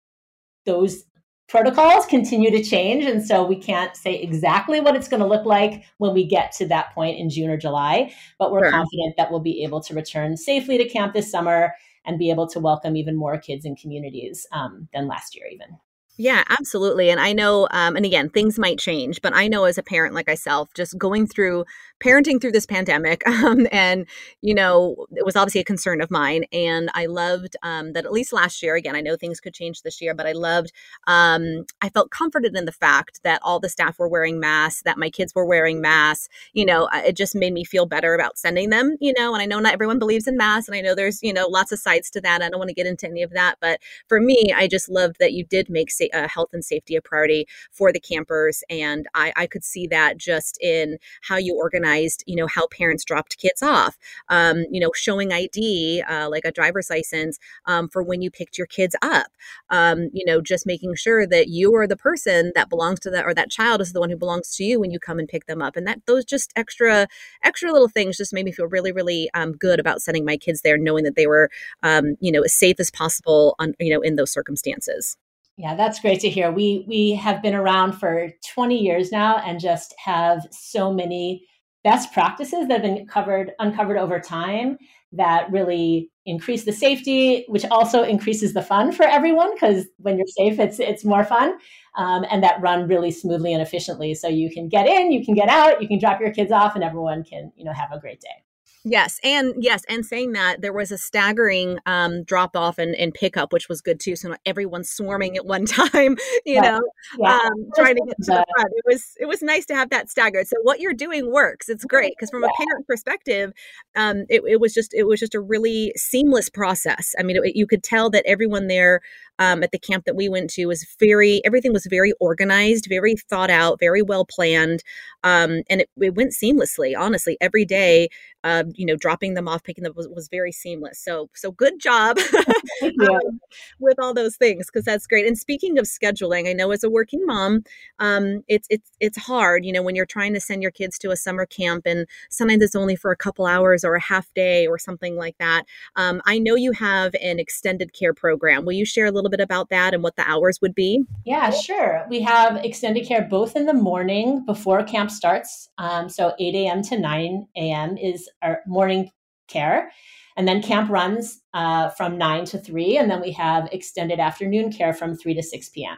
those 0.65 1.03
protocols 1.49 2.05
continue 2.05 2.49
to 2.49 2.63
change 2.63 3.05
and 3.05 3.23
so 3.23 3.43
we 3.43 3.55
can't 3.55 3.95
say 3.97 4.15
exactly 4.15 4.79
what 4.79 4.95
it's 4.95 5.09
going 5.09 5.19
to 5.19 5.27
look 5.27 5.45
like 5.45 5.83
when 5.97 6.13
we 6.13 6.25
get 6.25 6.51
to 6.53 6.65
that 6.67 6.93
point 6.93 7.19
in 7.19 7.29
June 7.29 7.49
or 7.49 7.57
July, 7.57 8.13
but 8.39 8.51
we're 8.51 8.63
sure. 8.63 8.71
confident 8.71 9.15
that 9.17 9.29
we'll 9.29 9.41
be 9.41 9.63
able 9.63 9.81
to 9.81 9.93
return 9.93 10.37
safely 10.37 10.77
to 10.77 10.87
camp 10.87 11.13
this 11.13 11.29
summer 11.29 11.73
and 12.05 12.17
be 12.17 12.29
able 12.29 12.47
to 12.47 12.59
welcome 12.59 12.95
even 12.95 13.15
more 13.15 13.37
kids 13.37 13.65
and 13.65 13.77
communities 13.77 14.47
um, 14.51 14.87
than 14.93 15.07
last 15.07 15.35
year 15.35 15.45
even. 15.51 15.77
Yeah, 16.17 16.43
absolutely. 16.47 17.09
And 17.09 17.19
I 17.19 17.33
know, 17.33 17.67
um, 17.71 17.95
and 17.95 18.05
again, 18.05 18.29
things 18.29 18.59
might 18.59 18.77
change, 18.77 19.19
but 19.23 19.33
I 19.35 19.47
know 19.47 19.63
as 19.63 19.79
a 19.79 19.83
parent 19.83 20.13
like 20.13 20.27
myself, 20.27 20.69
just 20.75 20.95
going 20.99 21.25
through 21.25 21.65
parenting 22.03 22.39
through 22.39 22.51
this 22.51 22.67
pandemic, 22.67 23.25
um, 23.27 23.65
and, 23.71 24.05
you 24.41 24.53
know, 24.53 25.07
it 25.15 25.25
was 25.25 25.35
obviously 25.35 25.61
a 25.61 25.63
concern 25.63 26.01
of 26.01 26.11
mine. 26.11 26.43
And 26.53 26.91
I 26.93 27.07
loved 27.07 27.55
um, 27.63 27.93
that 27.93 28.05
at 28.05 28.11
least 28.11 28.31
last 28.31 28.61
year, 28.61 28.75
again, 28.75 28.95
I 28.95 29.01
know 29.01 29.15
things 29.15 29.39
could 29.39 29.55
change 29.55 29.81
this 29.81 30.01
year, 30.01 30.13
but 30.13 30.27
I 30.27 30.33
loved, 30.33 30.71
um, 31.07 31.65
I 31.81 31.89
felt 31.89 32.11
comforted 32.11 32.55
in 32.55 32.65
the 32.65 32.71
fact 32.71 33.21
that 33.23 33.39
all 33.43 33.59
the 33.59 33.69
staff 33.69 33.97
were 33.97 34.07
wearing 34.07 34.39
masks, 34.39 34.83
that 34.83 34.99
my 34.99 35.09
kids 35.09 35.33
were 35.33 35.45
wearing 35.45 35.81
masks. 35.81 36.29
You 36.53 36.65
know, 36.65 36.89
it 36.93 37.17
just 37.17 37.33
made 37.35 37.53
me 37.53 37.63
feel 37.63 37.87
better 37.87 38.13
about 38.13 38.37
sending 38.37 38.69
them, 38.69 38.97
you 39.01 39.13
know, 39.17 39.33
and 39.33 39.41
I 39.41 39.45
know 39.47 39.59
not 39.59 39.73
everyone 39.73 39.97
believes 39.97 40.27
in 40.27 40.37
masks, 40.37 40.67
and 40.67 40.75
I 40.77 40.81
know 40.81 40.93
there's, 40.93 41.23
you 41.23 41.33
know, 41.33 41.47
lots 41.47 41.71
of 41.71 41.79
sides 41.79 42.11
to 42.11 42.21
that. 42.21 42.43
I 42.43 42.49
don't 42.49 42.59
want 42.59 42.69
to 42.69 42.75
get 42.75 42.85
into 42.85 43.07
any 43.07 43.23
of 43.23 43.31
that. 43.31 43.55
But 43.59 43.79
for 44.07 44.19
me, 44.19 44.53
I 44.55 44.67
just 44.67 44.89
loved 44.89 45.15
that 45.19 45.33
you 45.33 45.43
did 45.43 45.69
make 45.69 45.89
uh, 46.11 46.27
health 46.27 46.49
and 46.53 46.63
safety 46.63 46.95
a 46.95 47.01
priority 47.01 47.47
for 47.71 47.91
the 47.91 47.99
campers. 47.99 48.63
And 48.69 49.07
I, 49.13 49.33
I 49.35 49.47
could 49.47 49.63
see 49.63 49.87
that 49.87 50.17
just 50.17 50.57
in 50.61 50.97
how 51.21 51.37
you 51.37 51.55
organized, 51.55 52.23
you 52.27 52.35
know, 52.35 52.47
how 52.47 52.67
parents 52.67 53.03
dropped 53.03 53.37
kids 53.37 53.61
off, 53.61 53.97
um, 54.29 54.65
you 54.71 54.79
know, 54.79 54.91
showing 54.95 55.31
ID, 55.31 56.03
uh, 56.07 56.29
like 56.29 56.45
a 56.45 56.51
driver's 56.51 56.89
license 56.89 57.39
um, 57.65 57.89
for 57.89 58.03
when 58.03 58.21
you 58.21 58.31
picked 58.31 58.57
your 58.57 58.67
kids 58.67 58.95
up, 59.01 59.27
um, 59.69 60.09
you 60.13 60.25
know, 60.25 60.41
just 60.41 60.65
making 60.65 60.95
sure 60.95 61.27
that 61.27 61.47
you 61.49 61.75
are 61.75 61.87
the 61.87 61.97
person 61.97 62.51
that 62.55 62.69
belongs 62.69 62.99
to 63.01 63.09
that 63.09 63.25
or 63.25 63.33
that 63.33 63.49
child 63.49 63.81
is 63.81 63.93
the 63.93 63.99
one 63.99 64.09
who 64.09 64.17
belongs 64.17 64.55
to 64.55 64.63
you 64.63 64.79
when 64.79 64.91
you 64.91 64.99
come 64.99 65.19
and 65.19 65.27
pick 65.27 65.45
them 65.45 65.61
up. 65.61 65.75
And 65.75 65.87
that 65.87 66.01
those 66.05 66.25
just 66.25 66.51
extra, 66.55 67.07
extra 67.43 67.71
little 67.71 67.89
things 67.89 68.17
just 68.17 68.33
made 68.33 68.45
me 68.45 68.51
feel 68.51 68.67
really, 68.67 68.91
really 68.91 69.29
um, 69.33 69.53
good 69.53 69.79
about 69.79 70.01
sending 70.01 70.25
my 70.25 70.37
kids 70.37 70.61
there, 70.61 70.77
knowing 70.77 71.03
that 71.03 71.15
they 71.15 71.27
were, 71.27 71.49
um, 71.83 72.15
you 72.19 72.31
know, 72.31 72.41
as 72.41 72.53
safe 72.53 72.79
as 72.79 72.91
possible 72.91 73.55
on, 73.59 73.73
you 73.79 73.93
know, 73.93 74.01
in 74.01 74.15
those 74.15 74.31
circumstances. 74.31 75.17
Yeah, 75.57 75.75
that's 75.75 75.99
great 75.99 76.19
to 76.21 76.29
hear. 76.29 76.51
We 76.51 76.83
we 76.87 77.11
have 77.11 77.41
been 77.43 77.53
around 77.53 77.93
for 77.93 78.29
20 78.53 78.77
years 78.79 79.11
now 79.11 79.37
and 79.37 79.59
just 79.59 79.93
have 80.03 80.45
so 80.51 80.91
many 80.91 81.45
best 81.83 82.11
practices 82.13 82.67
that 82.67 82.73
have 82.73 82.81
been 82.81 83.05
covered 83.07 83.51
uncovered 83.59 83.97
over 83.97 84.19
time 84.19 84.77
that 85.11 85.51
really 85.51 86.09
increase 86.25 86.63
the 86.65 86.71
safety, 86.71 87.45
which 87.49 87.65
also 87.65 88.01
increases 88.03 88.53
the 88.53 88.63
fun 88.63 88.91
for 88.91 89.03
everyone 89.05 89.53
because 89.53 89.85
when 89.97 90.17
you're 90.17 90.25
safe, 90.27 90.59
it's 90.59 90.79
it's 90.79 91.05
more 91.05 91.23
fun, 91.23 91.53
um, 91.97 92.25
and 92.31 92.41
that 92.43 92.59
run 92.61 92.87
really 92.87 93.11
smoothly 93.11 93.53
and 93.53 93.61
efficiently. 93.61 94.15
So 94.15 94.27
you 94.27 94.49
can 94.49 94.69
get 94.69 94.87
in, 94.87 95.11
you 95.11 95.23
can 95.23 95.35
get 95.35 95.49
out, 95.49 95.81
you 95.83 95.87
can 95.87 95.99
drop 95.99 96.19
your 96.19 96.31
kids 96.33 96.51
off, 96.51 96.73
and 96.75 96.83
everyone 96.83 97.23
can 97.23 97.51
you 97.55 97.63
know 97.63 97.73
have 97.73 97.91
a 97.91 97.99
great 97.99 98.19
day. 98.21 98.42
Yes, 98.85 99.17
and 99.23 99.53
yes, 99.57 99.83
and 99.87 100.05
saying 100.05 100.33
that 100.33 100.61
there 100.61 100.73
was 100.73 100.91
a 100.91 100.97
staggering 100.97 101.79
um, 101.85 102.23
drop 102.23 102.53
off 102.55 102.77
and, 102.77 102.93
and 102.95 103.13
pickup, 103.13 103.53
which 103.53 103.69
was 103.69 103.79
good 103.81 103.97
too. 103.97 104.17
So 104.17 104.27
not 104.27 104.41
everyone's 104.45 104.89
swarming 104.89 105.37
at 105.37 105.45
one 105.45 105.65
time, 105.65 106.17
you 106.45 106.59
know, 106.59 106.81
yeah. 107.17 107.37
um, 107.37 107.69
trying 107.75 107.95
to 107.95 108.03
get 108.05 108.17
to 108.17 108.31
the 108.31 108.45
front. 108.55 108.69
It 108.75 108.83
was 108.85 109.13
it 109.21 109.25
was 109.25 109.41
nice 109.41 109.65
to 109.67 109.75
have 109.75 109.89
that 109.91 110.09
staggered. 110.09 110.47
So 110.47 110.57
what 110.63 110.81
you're 110.81 110.93
doing 110.93 111.31
works. 111.31 111.69
It's 111.69 111.85
great 111.85 112.13
because 112.17 112.29
from 112.29 112.43
yeah. 112.43 112.49
a 112.49 112.57
parent 112.57 112.85
perspective, 112.85 113.53
um, 113.95 114.25
it, 114.29 114.43
it 114.45 114.59
was 114.59 114.73
just 114.73 114.93
it 114.93 115.03
was 115.03 115.19
just 115.19 115.33
a 115.33 115.39
really 115.39 115.93
seamless 115.95 116.49
process. 116.49 117.15
I 117.17 117.23
mean, 117.23 117.37
it, 117.37 117.55
you 117.55 117.65
could 117.65 117.83
tell 117.83 118.09
that 118.09 118.25
everyone 118.25 118.67
there 118.67 118.99
um, 119.39 119.63
at 119.63 119.71
the 119.71 119.79
camp 119.79 120.05
that 120.05 120.15
we 120.15 120.29
went 120.29 120.49
to 120.51 120.65
was 120.65 120.85
very 120.99 121.41
everything 121.45 121.73
was 121.73 121.87
very 121.89 122.13
organized, 122.19 122.87
very 122.87 123.15
thought 123.15 123.49
out, 123.49 123.79
very 123.79 124.01
well 124.01 124.25
planned, 124.25 124.83
um, 125.23 125.61
and 125.69 125.81
it, 125.81 125.89
it 125.97 126.15
went 126.15 126.31
seamlessly. 126.31 126.93
Honestly, 126.97 127.37
every 127.41 127.65
day 127.65 128.09
uh, 128.43 128.63
you 128.75 128.85
know, 128.85 128.95
dropping 128.95 129.35
them 129.35 129.47
off, 129.47 129.63
picking 129.63 129.83
them 129.83 129.93
was, 129.95 130.07
was 130.09 130.27
very 130.27 130.51
seamless. 130.51 130.99
So, 130.99 131.29
so 131.33 131.51
good 131.51 131.79
job 131.79 132.17
um, 132.83 133.39
with 133.79 133.97
all 133.99 134.13
those 134.13 134.35
things 134.35 134.65
because 134.65 134.83
that's 134.83 135.07
great. 135.07 135.25
And 135.25 135.37
speaking 135.37 135.79
of 135.79 135.85
scheduling, 135.85 136.49
I 136.49 136.53
know 136.53 136.71
as 136.71 136.83
a 136.83 136.89
working 136.89 137.25
mom, 137.25 137.63
um, 137.99 138.43
it's 138.47 138.67
it's 138.69 138.91
it's 138.99 139.17
hard, 139.17 139.65
you 139.65 139.71
know, 139.71 139.81
when 139.81 139.95
you're 139.95 140.05
trying 140.05 140.33
to 140.33 140.41
send 140.41 140.61
your 140.61 140.71
kids 140.71 140.97
to 140.99 141.11
a 141.11 141.15
summer 141.15 141.45
camp 141.45 141.83
and 141.85 142.05
sometimes 142.29 142.63
it's 142.63 142.75
only 142.75 142.95
for 142.95 143.11
a 143.11 143.17
couple 143.17 143.45
hours 143.45 143.85
or 143.85 143.95
a 143.95 144.01
half 144.01 144.33
day 144.33 144.67
or 144.67 144.77
something 144.77 145.15
like 145.15 145.37
that. 145.39 145.63
Um, 145.95 146.21
I 146.25 146.37
know 146.37 146.55
you 146.55 146.73
have 146.73 147.15
an 147.21 147.39
extended 147.39 147.93
care 147.93 148.13
program. 148.13 148.65
Will 148.65 148.73
you 148.73 148.85
share 148.85 149.05
a 149.05 149.11
little 149.11 149.22
bit 149.29 149.39
about 149.39 149.69
that 149.69 149.93
and 149.93 150.03
what 150.03 150.15
the 150.15 150.29
hours 150.29 150.59
would 150.61 150.75
be? 150.75 151.03
Yeah, 151.25 151.49
sure. 151.49 152.05
We 152.09 152.21
have 152.21 152.63
extended 152.63 153.07
care 153.07 153.21
both 153.21 153.55
in 153.55 153.65
the 153.65 153.73
morning 153.73 154.45
before 154.45 154.83
camp 154.83 155.11
starts, 155.11 155.69
um, 155.77 156.09
so 156.09 156.33
8 156.39 156.55
a.m. 156.55 156.81
to 156.83 156.99
9 156.99 157.47
a.m. 157.55 157.97
is 157.97 158.29
our 158.41 158.61
morning 158.67 159.11
care. 159.47 159.91
And 160.35 160.47
then 160.47 160.63
camp 160.63 160.89
runs 160.89 161.41
uh, 161.53 161.89
from 161.89 162.17
9 162.17 162.45
to 162.45 162.57
3. 162.57 162.97
And 162.97 163.09
then 163.09 163.21
we 163.21 163.31
have 163.33 163.69
extended 163.71 164.19
afternoon 164.19 164.71
care 164.71 164.93
from 164.93 165.15
3 165.15 165.35
to 165.35 165.43
6 165.43 165.69
p.m. 165.69 165.97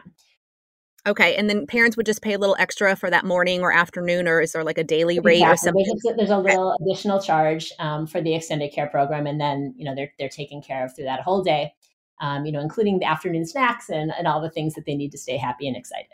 Okay, 1.06 1.36
and 1.36 1.48
then 1.48 1.66
parents 1.66 1.96
would 1.96 2.04
just 2.04 2.20
pay 2.20 2.32
a 2.32 2.38
little 2.38 2.56
extra 2.58 2.96
for 2.96 3.08
that 3.10 3.24
morning 3.24 3.60
or 3.60 3.72
afternoon, 3.72 4.26
or 4.26 4.40
is 4.40 4.52
there 4.52 4.64
like 4.64 4.76
a 4.76 4.82
daily 4.82 5.20
rate 5.20 5.34
exactly. 5.36 5.52
or 5.52 5.56
something? 5.56 5.84
There's 5.86 6.14
a, 6.14 6.16
there's 6.16 6.30
a 6.30 6.38
little 6.38 6.76
additional 6.82 7.22
charge 7.22 7.72
um, 7.78 8.08
for 8.08 8.20
the 8.20 8.34
extended 8.34 8.72
care 8.72 8.88
program, 8.88 9.28
and 9.28 9.40
then 9.40 9.72
you 9.76 9.84
know 9.84 9.94
they're 9.94 10.12
they're 10.18 10.28
taken 10.28 10.60
care 10.60 10.84
of 10.84 10.96
through 10.96 11.04
that 11.04 11.20
whole 11.20 11.44
day, 11.44 11.72
um, 12.20 12.46
you 12.46 12.52
know, 12.52 12.60
including 12.60 12.98
the 12.98 13.04
afternoon 13.04 13.46
snacks 13.46 13.88
and 13.90 14.12
and 14.16 14.26
all 14.26 14.40
the 14.40 14.50
things 14.50 14.74
that 14.74 14.86
they 14.86 14.94
need 14.94 15.12
to 15.12 15.18
stay 15.18 15.36
happy 15.36 15.68
and 15.68 15.76
excited. 15.76 16.08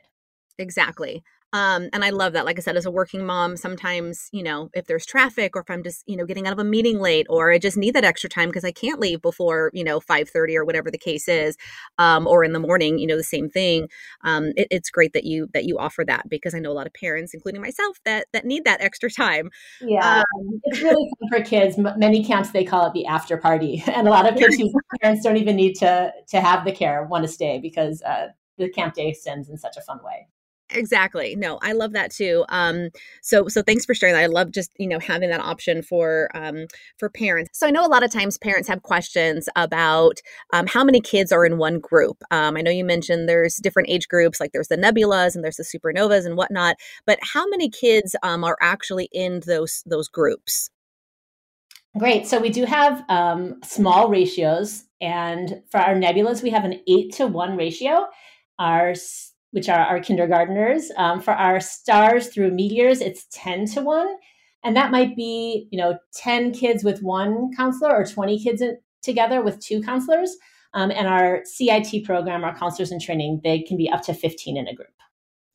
Exactly. 0.59 1.23
Um, 1.53 1.91
and 1.93 2.03
I 2.03 2.11
love 2.11 2.33
that. 2.33 2.47
Like 2.47 2.59
I 2.59 2.63
said, 2.63 2.77
as 2.77 2.87
a 2.87 2.91
working 2.91 3.27
mom, 3.27 3.57
sometimes, 3.57 4.29
you 4.33 4.43
know, 4.43 4.71
if 4.73 4.87
there's 4.87 5.05
traffic 5.05 5.55
or 5.55 5.61
if 5.61 5.71
I'm 5.71 5.83
just, 5.83 6.03
you 6.07 6.17
know, 6.17 6.25
getting 6.25 6.47
out 6.47 6.55
of 6.55 6.59
a 6.59 6.65
meeting 6.65 6.99
late 6.99 7.27
or 7.29 7.53
I 7.53 7.59
just 7.59 7.77
need 7.77 7.95
that 7.95 8.05
extra 8.05 8.31
time 8.31 8.49
because 8.49 8.65
I 8.65 8.73
can't 8.73 8.99
leave 8.99 9.21
before, 9.21 9.71
you 9.75 9.85
know, 9.85 10.01
5.30 10.01 10.57
or 10.57 10.65
whatever 10.65 10.91
the 10.91 10.99
case 10.99 11.29
is, 11.29 11.57
um, 11.99 12.27
or 12.27 12.43
in 12.43 12.53
the 12.53 12.59
morning, 12.59 12.99
you 12.99 13.07
know, 13.07 13.19
the 13.19 13.23
same 13.23 13.51
thing. 13.51 13.89
Um, 14.25 14.53
it, 14.57 14.69
it's 14.71 14.91
great 14.91 15.13
that 15.13 15.25
you, 15.25 15.49
that 15.53 15.65
you 15.65 15.79
offer 15.79 16.05
that 16.07 16.29
because 16.29 16.55
I 16.55 16.59
know 16.59 16.73
a 16.73 16.75
lot 16.75 16.87
of 16.87 16.95
parents, 16.95 17.35
including 17.35 17.61
myself, 17.61 17.99
that, 18.07 18.29
that 18.33 18.47
need 18.47 18.65
that 18.65 18.81
extra 18.81 19.11
time. 19.11 19.51
Yeah. 19.83 20.21
Um, 20.21 20.61
it's 20.65 20.81
really 20.81 21.11
fun 21.31 21.39
for 21.39 21.45
kids. 21.45 21.77
Many 21.77 22.25
camps, 22.25 22.51
they 22.51 22.65
call 22.65 22.87
it 22.87 22.95
the 22.95 23.07
after 23.07 23.37
party. 23.37 23.83
And 23.93 24.09
a 24.09 24.11
lot 24.11 24.27
of 24.27 24.39
kids 24.39 24.57
whose 24.57 24.73
parents 25.03 25.23
don't 25.23 25.37
even 25.37 25.55
need 25.55 25.75
to, 25.75 26.13
to 26.29 26.41
have 26.41 26.65
the 26.65 26.73
care 26.73 27.05
want 27.05 27.25
to 27.25 27.29
stay 27.29 27.59
because, 27.59 28.01
uh, 28.03 28.29
the 28.57 28.71
camp 28.71 28.95
day 28.95 29.09
extends 29.09 29.51
in 29.51 29.59
such 29.59 29.77
a 29.77 29.83
fun 29.83 30.01
way 30.03 30.29
exactly 30.75 31.35
no 31.37 31.59
i 31.63 31.73
love 31.73 31.93
that 31.93 32.11
too 32.11 32.45
um 32.49 32.89
so 33.23 33.49
so 33.49 33.63
thanks 33.63 33.85
for 33.85 33.95
sharing 33.95 34.15
that 34.15 34.23
i 34.23 34.27
love 34.27 34.51
just 34.51 34.73
you 34.79 34.87
know 34.87 34.99
having 34.99 35.31
that 35.31 35.41
option 35.41 35.83
for 35.83 36.29
um 36.35 36.67
for 36.99 37.09
parents 37.09 37.59
so 37.59 37.67
i 37.67 37.71
know 37.71 37.85
a 37.85 37.89
lot 37.89 38.03
of 38.03 38.11
times 38.11 38.39
parents 38.39 38.69
have 38.69 38.83
questions 38.83 39.49
about 39.57 40.21
um, 40.53 40.67
how 40.67 40.85
many 40.85 41.01
kids 41.01 41.33
are 41.33 41.45
in 41.45 41.59
one 41.59 41.79
group 41.79 42.23
um, 42.31 42.57
i 42.57 42.61
know 42.61 42.71
you 42.71 42.85
mentioned 42.85 43.29
there's 43.29 43.57
different 43.57 43.89
age 43.89 44.09
groups 44.09 44.41
like 44.41 44.53
there's 44.53 44.69
the 44.69 44.77
nebulas 44.77 45.35
and 45.35 45.45
there's 45.45 45.57
the 45.57 45.65
supernovas 45.65 46.27
and 46.27 46.37
whatnot 46.37 46.77
but 47.07 47.19
how 47.23 47.47
many 47.49 47.69
kids 47.69 48.17
um, 48.23 48.45
are 48.45 48.59
actually 48.61 49.09
in 49.13 49.41
those 49.47 49.83
those 49.87 50.09
groups 50.09 50.71
Great. 51.99 52.27
So 52.27 52.41
we 52.41 52.49
do 52.49 52.65
have 52.65 53.05
um, 53.11 53.61
small 53.63 54.09
ratios, 54.09 54.85
and 55.03 55.63
for 55.71 55.79
our 55.79 55.95
nebulas, 55.95 56.43
we 56.43 56.49
have 56.51 56.65
an 56.65 56.81
eight 56.89 57.13
to 57.15 57.27
one 57.27 57.55
ratio. 57.57 58.07
Our 58.59 58.95
which 59.53 59.69
are 59.69 59.81
our 59.81 60.01
kindergarteners. 60.01 60.85
Um, 60.97 61.21
for 61.21 61.33
our 61.33 61.61
stars 61.61 62.29
through 62.29 62.51
meteors, 62.51 63.01
it's 63.01 63.27
10 63.31 63.67
to 63.67 63.83
1. 63.83 64.17
And 64.65 64.77
that 64.77 64.91
might 64.91 65.17
be, 65.17 65.69
you 65.71 65.79
know, 65.79 65.99
10 66.15 66.53
kids 66.53 66.85
with 66.85 67.03
one 67.03 67.51
counselor 67.57 67.95
or 67.95 68.05
20 68.05 68.43
kids 68.43 68.61
in, 68.61 68.79
together 69.03 69.43
with 69.43 69.61
two 69.61 69.83
counselors. 69.83 70.37
Um, 70.75 70.91
and 70.91 71.07
our 71.07 71.43
CIT 71.45 72.05
program, 72.05 72.45
our 72.45 72.57
counselors 72.57 72.93
in 72.93 73.01
training, 73.01 73.41
they 73.45 73.61
can 73.61 73.77
be 73.77 73.91
up 73.91 74.03
to 74.03 74.15
15 74.15 74.57
in 74.57 74.69
a 74.69 74.75
group. 74.75 74.89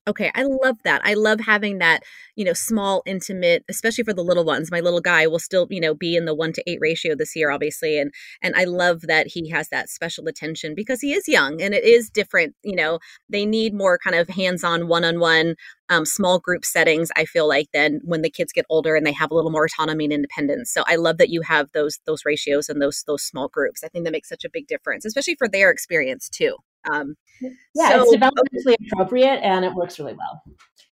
Okay, 0.08 0.32
I 0.36 0.44
love 0.44 0.78
that. 0.86 1.02
I 1.04 1.16
love 1.16 1.42
having 1.42 1.80
that, 1.80 2.04
you 2.38 2.46
know, 2.46 2.54
small, 2.54 3.04
intimate, 3.06 3.66
especially 3.68 4.06
for 4.06 4.14
the 4.14 4.24
little 4.24 4.46
ones. 4.46 4.72
My 4.72 4.80
little 4.80 5.02
guy 5.02 5.28
will 5.28 5.38
still, 5.40 5.68
you 5.70 5.82
know, 5.82 5.94
be 5.94 6.16
in 6.16 6.24
the 6.24 6.34
one 6.34 6.54
to 6.54 6.64
eight 6.66 6.78
ratio 6.80 7.14
this 7.14 7.36
year, 7.36 7.52
obviously, 7.52 8.00
and 8.00 8.14
and 8.42 8.56
I 8.56 8.64
love 8.64 9.02
that 9.02 9.28
he 9.28 9.50
has 9.50 9.68
that 9.70 9.90
special 9.90 10.28
attention 10.28 10.76
because 10.76 11.02
he 11.02 11.14
is 11.14 11.28
young 11.28 11.62
and 11.62 11.74
it 11.74 11.84
is 11.84 12.10
different. 12.10 12.56
You 12.64 12.78
know, 12.78 13.00
they 13.30 13.46
need 13.46 13.74
more 13.74 13.98
kind 14.02 14.16
of 14.16 14.30
hands-on, 14.30 14.88
one-on-one, 14.88 15.56
um, 15.90 16.06
small 16.06 16.40
group 16.40 16.64
settings. 16.64 17.10
I 17.18 17.26
feel 17.26 17.48
like 17.48 17.68
than 17.74 18.00
when 18.06 18.22
the 18.22 18.30
kids 18.30 18.54
get 18.54 18.66
older 18.70 18.96
and 18.96 19.06
they 19.06 19.12
have 19.12 19.30
a 19.32 19.36
little 19.36 19.52
more 19.52 19.66
autonomy 19.66 20.06
and 20.06 20.14
independence. 20.14 20.72
So 20.72 20.84
I 20.88 20.96
love 20.96 21.18
that 21.18 21.30
you 21.30 21.42
have 21.42 21.68
those 21.74 22.00
those 22.06 22.24
ratios 22.24 22.70
and 22.70 22.82
those 22.82 23.04
those 23.08 23.24
small 23.24 23.50
groups. 23.50 23.84
I 23.84 23.90
think 23.90 24.06
that 24.06 24.12
makes 24.12 24.30
such 24.30 24.46
a 24.46 24.50
big 24.50 24.68
difference, 24.68 25.04
especially 25.04 25.36
for 25.36 25.50
their 25.50 25.70
experience 25.70 26.30
too. 26.30 26.56
Um, 26.92 27.16
yeah, 27.76 27.90
so, 27.90 28.04
it's 28.04 28.16
developmentally 28.16 28.76
appropriate 28.92 29.40
and 29.44 29.64
it 29.66 29.74
works 29.74 30.00
really 30.00 30.14
well. 30.14 30.42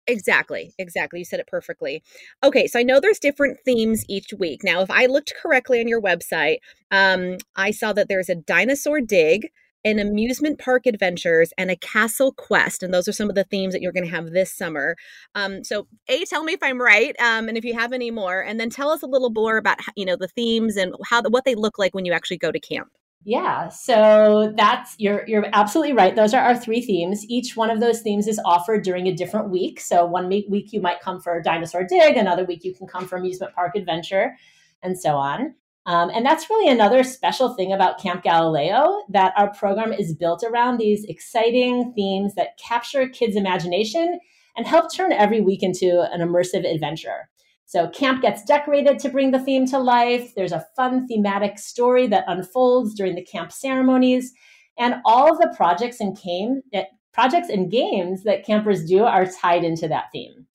Exactly, 0.08 0.72
exactly. 0.78 1.18
You 1.18 1.24
said 1.26 1.38
it 1.38 1.46
perfectly. 1.46 2.02
Okay, 2.42 2.66
so 2.66 2.78
I 2.78 2.82
know 2.82 2.98
there's 2.98 3.18
different 3.18 3.58
themes 3.64 4.04
each 4.08 4.32
week. 4.38 4.64
Now, 4.64 4.80
if 4.80 4.90
I 4.90 5.04
looked 5.04 5.34
correctly 5.40 5.80
on 5.80 5.86
your 5.86 6.00
website, 6.00 6.58
um, 6.90 7.36
I 7.56 7.70
saw 7.72 7.92
that 7.92 8.08
there's 8.08 8.30
a 8.30 8.34
dinosaur 8.34 9.02
dig, 9.02 9.50
an 9.84 9.98
amusement 9.98 10.58
park 10.58 10.86
adventures, 10.86 11.52
and 11.58 11.70
a 11.70 11.76
castle 11.76 12.32
quest, 12.32 12.82
and 12.82 12.92
those 12.92 13.06
are 13.06 13.12
some 13.12 13.28
of 13.28 13.34
the 13.34 13.44
themes 13.44 13.74
that 13.74 13.82
you're 13.82 13.92
going 13.92 14.06
to 14.06 14.10
have 14.10 14.30
this 14.30 14.50
summer. 14.56 14.96
Um, 15.34 15.62
so, 15.62 15.86
a 16.08 16.24
tell 16.24 16.42
me 16.42 16.54
if 16.54 16.62
I'm 16.62 16.80
right, 16.80 17.14
um, 17.20 17.46
and 17.46 17.58
if 17.58 17.64
you 17.64 17.74
have 17.74 17.92
any 17.92 18.10
more, 18.10 18.40
and 18.40 18.58
then 18.58 18.70
tell 18.70 18.88
us 18.88 19.02
a 19.02 19.06
little 19.06 19.30
more 19.30 19.58
about 19.58 19.76
you 19.94 20.06
know 20.06 20.16
the 20.16 20.28
themes 20.28 20.78
and 20.78 20.94
how 21.04 21.22
what 21.28 21.44
they 21.44 21.54
look 21.54 21.78
like 21.78 21.94
when 21.94 22.06
you 22.06 22.14
actually 22.14 22.38
go 22.38 22.50
to 22.50 22.58
camp. 22.58 22.88
Yeah, 23.28 23.68
so 23.68 24.54
that's 24.56 24.94
you're 24.96 25.22
you're 25.28 25.50
absolutely 25.52 25.92
right. 25.92 26.16
Those 26.16 26.32
are 26.32 26.42
our 26.42 26.56
three 26.56 26.80
themes. 26.80 27.26
Each 27.28 27.58
one 27.58 27.68
of 27.68 27.78
those 27.78 28.00
themes 28.00 28.26
is 28.26 28.40
offered 28.42 28.84
during 28.84 29.06
a 29.06 29.14
different 29.14 29.50
week. 29.50 29.80
So 29.80 30.06
one 30.06 30.30
week, 30.30 30.72
you 30.72 30.80
might 30.80 31.02
come 31.02 31.20
for 31.20 31.42
dinosaur 31.42 31.84
dig, 31.84 32.16
another 32.16 32.46
week 32.46 32.64
you 32.64 32.74
can 32.74 32.86
come 32.86 33.06
for 33.06 33.18
amusement 33.18 33.54
park 33.54 33.76
adventure, 33.76 34.34
and 34.82 34.98
so 34.98 35.10
on. 35.10 35.54
Um, 35.84 36.08
and 36.08 36.24
that's 36.24 36.48
really 36.48 36.72
another 36.72 37.04
special 37.04 37.52
thing 37.52 37.70
about 37.70 38.00
Camp 38.00 38.22
Galileo 38.22 39.02
that 39.10 39.34
our 39.36 39.52
program 39.52 39.92
is 39.92 40.14
built 40.14 40.42
around 40.42 40.78
these 40.78 41.04
exciting 41.04 41.92
themes 41.94 42.34
that 42.34 42.58
capture 42.58 43.06
kids' 43.10 43.36
imagination 43.36 44.18
and 44.56 44.66
help 44.66 44.90
turn 44.90 45.12
every 45.12 45.42
week 45.42 45.62
into 45.62 46.00
an 46.14 46.22
immersive 46.26 46.66
adventure. 46.66 47.28
So 47.68 47.86
camp 47.90 48.22
gets 48.22 48.42
decorated 48.44 48.98
to 49.00 49.10
bring 49.10 49.30
the 49.30 49.38
theme 49.38 49.66
to 49.66 49.78
life. 49.78 50.34
There's 50.34 50.52
a 50.52 50.64
fun 50.74 51.06
thematic 51.06 51.58
story 51.58 52.06
that 52.06 52.24
unfolds 52.26 52.94
during 52.94 53.14
the 53.14 53.22
camp 53.22 53.52
ceremonies. 53.52 54.32
And 54.78 55.02
all 55.04 55.30
of 55.30 55.36
the 55.36 55.52
projects 55.54 56.00
and 56.00 56.16
game 56.18 56.62
eh, 56.72 56.84
projects 57.12 57.50
and 57.50 57.70
games 57.70 58.22
that 58.22 58.46
campers 58.46 58.86
do 58.86 59.04
are 59.04 59.26
tied 59.26 59.64
into 59.64 59.86
that 59.86 60.06
theme. 60.12 60.46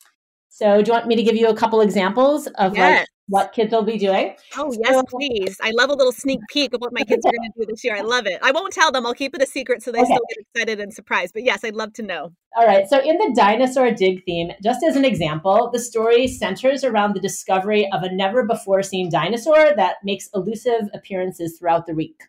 So 0.49 0.81
do 0.81 0.89
you 0.89 0.93
want 0.93 1.05
me 1.05 1.15
to 1.15 1.21
give 1.21 1.35
you 1.35 1.49
a 1.49 1.55
couple 1.55 1.81
examples 1.81 2.47
of 2.57 2.75
yes. 2.75 3.01
like 3.01 3.07
what 3.27 3.53
kids 3.53 3.71
will 3.71 3.83
be 3.83 3.97
doing. 3.97 4.35
Oh, 4.57 4.73
yes, 4.83 4.95
so, 4.95 5.03
please. 5.03 5.57
I 5.61 5.71
love 5.71 5.89
a 5.89 5.93
little 5.93 6.11
sneak 6.11 6.39
peek 6.49 6.73
of 6.73 6.81
what 6.81 6.91
my 6.93 7.03
kids 7.03 7.25
are 7.25 7.31
going 7.31 7.51
to 7.51 7.59
do 7.59 7.65
this 7.65 7.83
year. 7.83 7.95
I 7.95 8.01
love 8.01 8.25
it. 8.25 8.39
I 8.41 8.51
won't 8.51 8.73
tell 8.73 8.91
them. 8.91 9.05
I'll 9.05 9.13
keep 9.13 9.33
it 9.35 9.41
a 9.41 9.45
secret 9.45 9.81
so 9.81 9.91
they 9.91 9.99
okay. 9.99 10.05
still 10.05 10.21
get 10.29 10.45
excited 10.45 10.79
and 10.81 10.93
surprised. 10.93 11.33
But 11.33 11.43
yes, 11.43 11.63
I'd 11.63 11.75
love 11.75 11.93
to 11.93 12.03
know. 12.03 12.33
All 12.55 12.67
right. 12.67 12.87
So, 12.87 12.99
in 12.99 13.17
the 13.17 13.33
dinosaur 13.35 13.91
dig 13.91 14.23
theme, 14.25 14.51
just 14.61 14.83
as 14.83 14.95
an 14.95 15.05
example, 15.05 15.69
the 15.71 15.79
story 15.79 16.27
centers 16.27 16.83
around 16.83 17.15
the 17.15 17.21
discovery 17.21 17.89
of 17.91 18.03
a 18.03 18.13
never 18.13 18.45
before 18.45 18.83
seen 18.83 19.09
dinosaur 19.09 19.73
that 19.75 19.95
makes 20.03 20.29
elusive 20.35 20.89
appearances 20.93 21.57
throughout 21.57 21.85
the 21.85 21.95
week 21.95 22.19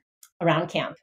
around 0.40 0.68
camp. 0.68 0.96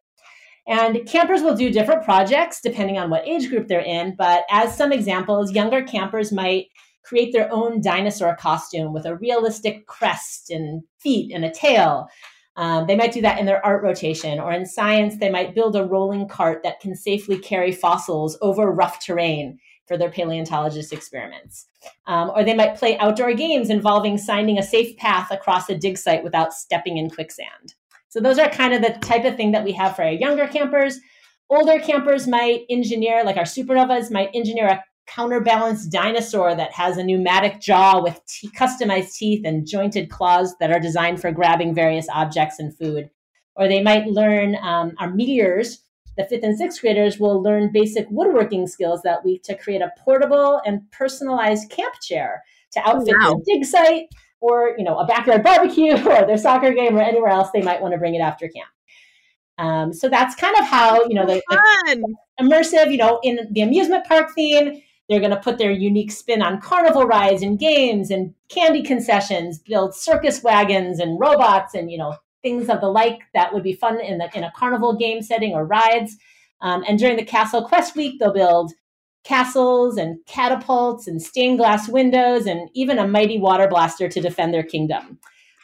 And 0.67 1.05
campers 1.07 1.41
will 1.41 1.55
do 1.55 1.71
different 1.71 2.03
projects 2.03 2.61
depending 2.61 2.97
on 2.97 3.09
what 3.09 3.27
age 3.27 3.49
group 3.49 3.67
they're 3.67 3.81
in. 3.81 4.15
But 4.15 4.43
as 4.49 4.75
some 4.77 4.91
examples, 4.91 5.51
younger 5.51 5.83
campers 5.83 6.31
might 6.31 6.67
create 7.03 7.33
their 7.33 7.51
own 7.51 7.81
dinosaur 7.81 8.35
costume 8.35 8.93
with 8.93 9.05
a 9.05 9.15
realistic 9.15 9.87
crest 9.87 10.49
and 10.49 10.83
feet 10.99 11.33
and 11.33 11.43
a 11.45 11.51
tail. 11.51 12.07
Um, 12.57 12.85
they 12.85 12.95
might 12.95 13.13
do 13.13 13.21
that 13.21 13.39
in 13.39 13.45
their 13.45 13.65
art 13.65 13.81
rotation, 13.81 14.39
or 14.39 14.51
in 14.51 14.65
science, 14.65 15.17
they 15.17 15.29
might 15.29 15.55
build 15.55 15.75
a 15.75 15.85
rolling 15.85 16.27
cart 16.27 16.63
that 16.63 16.79
can 16.79 16.95
safely 16.95 17.37
carry 17.37 17.71
fossils 17.71 18.37
over 18.41 18.71
rough 18.71 19.03
terrain 19.03 19.57
for 19.87 19.97
their 19.97 20.11
paleontologist 20.11 20.93
experiments. 20.93 21.67
Um, 22.07 22.31
or 22.35 22.43
they 22.43 22.53
might 22.53 22.77
play 22.77 22.97
outdoor 22.97 23.33
games 23.33 23.69
involving 23.69 24.17
finding 24.17 24.57
a 24.57 24.63
safe 24.63 24.95
path 24.97 25.31
across 25.31 25.69
a 25.69 25.77
dig 25.77 25.97
site 25.97 26.23
without 26.23 26.53
stepping 26.53 26.97
in 26.97 27.09
quicksand. 27.09 27.75
So, 28.09 28.19
those 28.19 28.37
are 28.37 28.49
kind 28.49 28.73
of 28.73 28.81
the 28.81 28.99
type 28.99 29.25
of 29.25 29.37
thing 29.37 29.51
that 29.51 29.63
we 29.63 29.71
have 29.73 29.95
for 29.95 30.03
our 30.03 30.11
younger 30.11 30.47
campers. 30.47 30.99
Older 31.49 31.79
campers 31.79 32.27
might 32.27 32.61
engineer, 32.69 33.23
like 33.23 33.37
our 33.37 33.43
supernovas, 33.43 34.11
might 34.11 34.29
engineer 34.33 34.67
a 34.67 34.83
counterbalanced 35.15 35.91
dinosaur 35.91 36.55
that 36.55 36.71
has 36.71 36.97
a 36.97 37.03
pneumatic 37.03 37.59
jaw 37.59 38.01
with 38.01 38.21
t- 38.27 38.49
customized 38.49 39.13
teeth 39.13 39.41
and 39.45 39.67
jointed 39.67 40.09
claws 40.09 40.55
that 40.59 40.71
are 40.71 40.79
designed 40.79 41.19
for 41.19 41.31
grabbing 41.31 41.75
various 41.75 42.07
objects 42.13 42.59
and 42.59 42.75
food. 42.77 43.09
Or 43.55 43.67
they 43.67 43.81
might 43.81 44.07
learn 44.07 44.55
um, 44.61 44.93
our 44.99 45.11
meteors. 45.11 45.83
The 46.17 46.25
fifth 46.25 46.43
and 46.43 46.57
sixth 46.57 46.81
graders 46.81 47.19
will 47.19 47.41
learn 47.41 47.71
basic 47.71 48.07
woodworking 48.09 48.67
skills 48.67 49.01
that 49.03 49.23
week 49.23 49.43
to 49.43 49.57
create 49.57 49.81
a 49.81 49.91
portable 49.99 50.61
and 50.65 50.89
personalized 50.91 51.69
camp 51.69 51.95
chair 52.01 52.43
to 52.71 52.79
outfit 52.87 53.15
wow. 53.19 53.41
their 53.45 53.55
dig 53.55 53.65
site 53.65 54.07
or 54.39 54.75
you 54.77 54.83
know 54.83 54.97
a 54.97 55.05
backyard 55.05 55.43
barbecue 55.43 55.93
or 56.09 56.25
their 56.25 56.37
soccer 56.37 56.73
game 56.73 56.97
or 56.97 57.01
anywhere 57.01 57.29
else 57.29 57.49
they 57.53 57.61
might 57.61 57.81
want 57.81 57.93
to 57.93 57.97
bring 57.97 58.15
it 58.15 58.19
after 58.19 58.47
camp. 58.47 58.69
Um, 59.57 59.93
so 59.93 60.09
that's 60.09 60.35
kind 60.35 60.55
of 60.57 60.65
how 60.65 61.03
you 61.05 61.15
know 61.15 61.25
the, 61.25 61.41
the 61.49 62.15
immersive. 62.39 62.91
You 62.91 62.97
know, 62.97 63.19
in 63.23 63.47
the 63.51 63.61
amusement 63.61 64.05
park 64.05 64.31
theme, 64.33 64.81
they're 65.11 65.19
going 65.19 65.31
to 65.31 65.37
put 65.37 65.57
their 65.57 65.71
unique 65.71 66.11
spin 66.11 66.41
on 66.41 66.61
carnival 66.61 67.05
rides 67.05 67.43
and 67.43 67.59
games 67.59 68.09
and 68.09 68.33
candy 68.49 68.81
concessions, 68.81 69.59
build 69.59 69.93
circus 69.93 70.41
wagons 70.41 70.99
and 70.99 71.19
robots 71.19 71.73
and, 71.73 71.91
you 71.91 71.97
know, 71.97 72.15
things 72.41 72.69
of 72.69 72.81
the 72.81 72.87
like 72.87 73.19
that 73.33 73.53
would 73.53 73.63
be 73.63 73.73
fun 73.73 73.99
in, 73.99 74.17
the, 74.17 74.29
in 74.35 74.43
a 74.43 74.51
carnival 74.55 74.95
game 74.95 75.21
setting 75.21 75.53
or 75.53 75.65
rides. 75.65 76.15
Um, 76.61 76.83
and 76.87 76.97
during 76.97 77.17
the 77.17 77.25
Castle 77.25 77.67
Quest 77.67 77.95
Week, 77.95 78.19
they'll 78.19 78.33
build 78.33 78.71
castles 79.23 79.97
and 79.97 80.17
catapults 80.25 81.07
and 81.07 81.21
stained 81.21 81.59
glass 81.59 81.87
windows 81.87 82.45
and 82.45 82.69
even 82.73 82.97
a 82.97 83.07
mighty 83.07 83.37
water 83.37 83.67
blaster 83.67 84.09
to 84.09 84.21
defend 84.21 84.53
their 84.53 84.63
kingdom. 84.63 85.19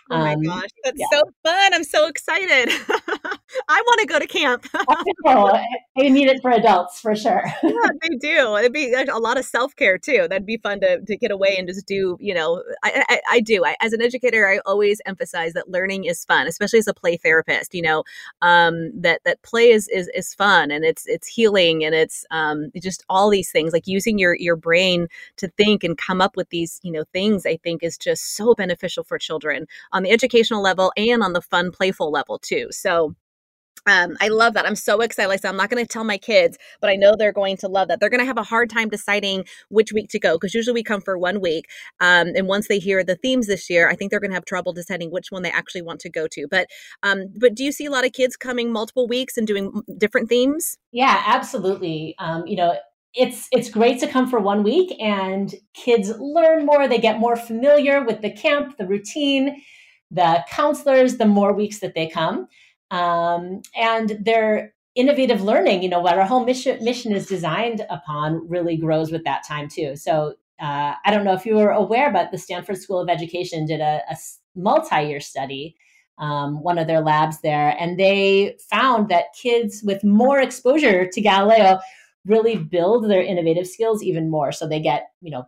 Oh 0.09 0.17
my 0.17 0.33
um, 0.33 0.41
gosh, 0.41 0.69
that's 0.83 0.99
yeah. 0.99 1.05
so 1.11 1.21
fun. 1.43 1.73
I'm 1.73 1.83
so 1.83 2.07
excited. 2.07 2.71
I 3.69 3.81
want 3.81 3.99
to 4.01 4.05
go 4.07 4.19
to 4.19 4.27
camp. 4.27 4.65
oh, 5.25 5.59
they 5.97 6.09
need 6.09 6.27
it 6.27 6.41
for 6.41 6.51
adults 6.51 7.01
for 7.01 7.15
sure. 7.15 7.43
yeah, 7.63 7.71
they 8.01 8.15
do. 8.17 8.55
It'd 8.55 8.71
be 8.71 8.93
a 8.93 9.17
lot 9.17 9.37
of 9.37 9.45
self 9.45 9.75
care 9.75 9.97
too. 9.97 10.27
That'd 10.29 10.45
be 10.45 10.57
fun 10.57 10.79
to, 10.81 11.01
to 11.01 11.17
get 11.17 11.31
away 11.31 11.55
and 11.57 11.67
just 11.67 11.85
do. 11.87 12.17
You 12.19 12.33
know, 12.33 12.63
I 12.83 13.03
I, 13.09 13.21
I 13.31 13.39
do. 13.41 13.65
I, 13.65 13.75
as 13.81 13.91
an 13.91 14.01
educator, 14.01 14.47
I 14.47 14.59
always 14.65 15.01
emphasize 15.05 15.53
that 15.53 15.69
learning 15.69 16.05
is 16.05 16.23
fun, 16.23 16.47
especially 16.47 16.79
as 16.79 16.87
a 16.87 16.93
play 16.93 17.17
therapist. 17.17 17.73
You 17.73 17.81
know, 17.81 18.03
um, 18.41 18.91
that 19.01 19.21
that 19.25 19.41
play 19.41 19.71
is 19.71 19.89
is 19.89 20.09
is 20.15 20.33
fun 20.33 20.71
and 20.71 20.85
it's 20.85 21.05
it's 21.07 21.27
healing 21.27 21.83
and 21.83 21.93
it's 21.93 22.25
um, 22.31 22.71
just 22.81 23.03
all 23.09 23.29
these 23.29 23.51
things 23.51 23.73
like 23.73 23.87
using 23.87 24.17
your 24.17 24.35
your 24.35 24.55
brain 24.55 25.07
to 25.37 25.49
think 25.49 25.83
and 25.83 25.97
come 25.97 26.21
up 26.21 26.37
with 26.37 26.49
these 26.49 26.79
you 26.83 26.93
know 26.93 27.03
things. 27.11 27.45
I 27.45 27.57
think 27.57 27.83
is 27.83 27.97
just 27.97 28.35
so 28.35 28.53
beneficial 28.55 29.03
for 29.03 29.17
children 29.17 29.67
on 29.98 30.04
the 30.04 30.12
educational 30.12 30.62
level 30.62 30.94
and 30.96 31.24
on 31.24 31.34
the 31.34 31.42
fun, 31.42 31.72
playful 31.72 32.12
level 32.12 32.38
too. 32.38 32.68
So 32.70 33.16
um, 33.88 34.18
I 34.20 34.27
love 34.27 34.54
that. 34.54 34.66
I'm 34.66 34.75
so 34.75 35.00
excited. 35.01 35.30
Like 35.30 35.39
I 35.39 35.42
said, 35.42 35.50
I'm 35.50 35.58
not 35.58 35.70
going 35.70 35.84
to 35.84 35.88
tell 35.88 36.04
my 36.04 36.18
kids, 36.18 36.58
but 36.82 36.89
I 36.89 36.96
know 36.96 37.16
they're 37.16 37.32
going 37.32 37.56
to 37.58 37.68
love 37.70 37.88
that. 37.88 38.00
They're 38.00 38.10
going 38.10 38.20
to 38.20 38.25
have 38.25 38.38
a 38.38 38.44
hard 38.44 38.70
time 38.70 38.89
deciding 38.89 39.46
which 39.70 39.94
week 39.94 40.10
to 40.10 40.20
go 40.20 40.36
because 40.36 40.54
usually 40.54 40.74
we 40.74 40.84
come 40.84 41.00
for 41.00 41.18
one 41.18 41.39
week. 41.39 41.66
Um, 42.01 42.34
and 42.36 42.48
once 42.48 42.68
they 42.68 42.80
hear 42.80 43.04
the 43.04 43.16
themes 43.16 43.48
this 43.48 43.70
year, 43.70 43.89
I 43.89 43.96
think 43.96 44.12
they're 44.12 44.20
going 44.20 44.32
to 44.32 44.36
have 44.36 44.46
trouble 44.46 44.74
deciding 44.74 45.10
which 45.10 45.32
one 45.32 45.42
they 45.42 45.51
actually 45.51 45.84
want 45.84 46.01
to 46.01 46.10
go 46.10 46.27
to. 46.27 46.48
But 46.51 46.68
um, 47.01 47.27
but 47.38 47.56
do 47.56 47.63
you 47.63 47.72
see 47.72 47.86
a 47.86 47.92
lot 47.92 48.06
of 48.06 48.12
kids 48.12 48.36
coming 48.36 48.74
multiple 48.74 49.08
weeks 49.08 49.38
and 49.38 49.48
doing 49.48 49.82
different 49.98 50.27
themes? 50.27 50.77
Yeah, 50.92 51.24
absolutely. 51.25 52.16
Um, 52.20 52.46
you 52.46 52.58
know, 52.58 52.75
it's 53.13 53.48
it's 53.51 53.70
great 53.70 54.00
to 54.01 54.08
come 54.08 54.30
for 54.30 54.39
one 54.39 54.63
week 54.63 54.94
and 55.00 55.56
kids 55.74 56.12
learn 56.20 56.66
more. 56.66 56.88
They 56.88 57.00
get 57.00 57.20
more 57.20 57.36
familiar 57.36 58.04
with 58.04 58.22
the 58.22 58.32
camp, 58.32 58.77
the 58.77 58.86
routine, 58.86 59.62
the 60.11 60.43
counselors. 60.49 61.17
The 61.17 61.25
more 61.25 61.53
weeks 61.53 61.79
that 61.79 61.95
they 61.95 62.07
come 62.07 62.47
um, 62.91 63.61
and 63.75 64.17
their 64.21 64.73
innovative 64.95 65.43
learning 65.43 65.83
you 65.83 65.89
know 65.89 65.99
what 65.99 66.17
our 66.17 66.25
whole 66.25 66.43
mission 66.43 66.83
mission 66.83 67.13
is 67.13 67.27
designed 67.27 67.85
upon 67.91 68.47
really 68.49 68.75
grows 68.75 69.11
with 69.11 69.23
that 69.23 69.45
time 69.47 69.69
too 69.69 69.95
so 69.95 70.33
uh, 70.59 70.93
i 71.05 71.11
don't 71.11 71.23
know 71.23 71.33
if 71.33 71.45
you 71.45 71.55
were 71.55 71.69
aware 71.69 72.11
but 72.11 72.31
the 72.31 72.37
stanford 72.37 72.77
school 72.77 72.99
of 72.99 73.07
education 73.07 73.65
did 73.65 73.79
a, 73.79 74.01
a 74.09 74.17
multi-year 74.55 75.19
study 75.19 75.75
um, 76.17 76.63
one 76.63 76.79
of 76.79 76.87
their 76.87 77.01
labs 77.01 77.41
there 77.41 77.75
and 77.79 77.99
they 77.99 78.57
found 78.71 79.07
that 79.07 79.25
kids 79.39 79.83
with 79.83 80.03
more 80.03 80.39
exposure 80.39 81.07
to 81.07 81.21
galileo 81.21 81.77
really 82.25 82.57
build 82.57 83.07
their 83.07 83.21
innovative 83.21 83.67
skills 83.67 84.01
even 84.01 84.31
more 84.31 84.51
so 84.51 84.67
they 84.67 84.79
get 84.79 85.09
you 85.21 85.29
know 85.29 85.47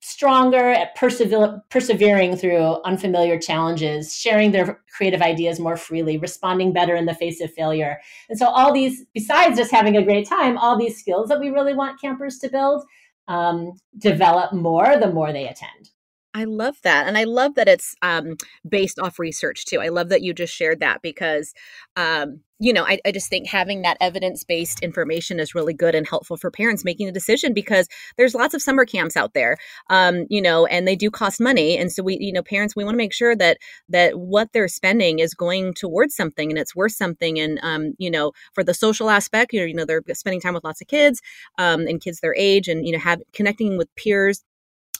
stronger 0.00 0.70
at 0.70 0.94
persever- 0.96 1.62
persevering 1.70 2.36
through 2.36 2.82
unfamiliar 2.84 3.38
challenges, 3.38 4.16
sharing 4.16 4.50
their 4.50 4.80
creative 4.96 5.22
ideas 5.22 5.60
more 5.60 5.76
freely, 5.76 6.18
responding 6.18 6.72
better 6.72 6.94
in 6.94 7.06
the 7.06 7.14
face 7.14 7.40
of 7.40 7.52
failure. 7.52 8.00
And 8.28 8.38
so, 8.38 8.46
all 8.46 8.72
these, 8.72 9.04
besides 9.14 9.56
just 9.56 9.70
having 9.70 9.96
a 9.96 10.04
great 10.04 10.28
time, 10.28 10.58
all 10.58 10.76
these 10.76 10.98
skills 10.98 11.28
that 11.28 11.40
we 11.40 11.50
really 11.50 11.74
want 11.74 12.00
campers 12.00 12.38
to 12.38 12.48
build 12.48 12.84
um, 13.28 13.72
develop 13.98 14.52
more 14.52 14.98
the 14.98 15.12
more 15.12 15.32
they 15.32 15.46
attend. 15.46 15.90
I 16.34 16.44
love 16.44 16.76
that. 16.82 17.06
And 17.06 17.18
I 17.18 17.24
love 17.24 17.54
that 17.56 17.68
it's 17.68 17.94
um, 18.02 18.36
based 18.68 18.98
off 18.98 19.18
research 19.18 19.66
too. 19.66 19.80
I 19.80 19.88
love 19.88 20.08
that 20.10 20.22
you 20.22 20.32
just 20.32 20.54
shared 20.54 20.80
that 20.80 21.02
because, 21.02 21.52
um, 21.96 22.40
you 22.60 22.72
know, 22.72 22.84
I, 22.84 23.00
I 23.06 23.10
just 23.12 23.30
think 23.30 23.48
having 23.48 23.82
that 23.82 23.96
evidence 24.00 24.44
based 24.44 24.80
information 24.82 25.40
is 25.40 25.54
really 25.54 25.72
good 25.72 25.94
and 25.94 26.06
helpful 26.06 26.36
for 26.36 26.50
parents 26.50 26.84
making 26.84 27.08
a 27.08 27.12
decision 27.12 27.54
because 27.54 27.88
there's 28.18 28.34
lots 28.34 28.52
of 28.54 28.60
summer 28.62 28.84
camps 28.84 29.16
out 29.16 29.32
there, 29.32 29.56
um, 29.88 30.26
you 30.28 30.42
know, 30.42 30.66
and 30.66 30.86
they 30.86 30.94
do 30.94 31.10
cost 31.10 31.40
money. 31.40 31.78
And 31.78 31.90
so 31.90 32.02
we, 32.02 32.18
you 32.20 32.32
know, 32.32 32.42
parents, 32.42 32.76
we 32.76 32.84
want 32.84 32.94
to 32.94 32.98
make 32.98 33.14
sure 33.14 33.34
that 33.34 33.56
that 33.88 34.18
what 34.18 34.52
they're 34.52 34.68
spending 34.68 35.20
is 35.20 35.32
going 35.32 35.72
towards 35.74 36.14
something 36.14 36.50
and 36.50 36.58
it's 36.58 36.76
worth 36.76 36.92
something. 36.92 37.40
And, 37.40 37.58
um, 37.62 37.94
you 37.98 38.10
know, 38.10 38.32
for 38.52 38.62
the 38.62 38.74
social 38.74 39.08
aspect, 39.10 39.52
you 39.52 39.60
know, 39.60 39.66
you 39.66 39.74
know, 39.74 39.86
they're 39.86 40.02
spending 40.12 40.40
time 40.40 40.54
with 40.54 40.64
lots 40.64 40.82
of 40.82 40.86
kids 40.86 41.20
um, 41.58 41.86
and 41.86 42.00
kids 42.00 42.20
their 42.20 42.34
age 42.36 42.68
and, 42.68 42.86
you 42.86 42.92
know, 42.92 42.98
have 42.98 43.22
connecting 43.32 43.78
with 43.78 43.88
peers 43.96 44.44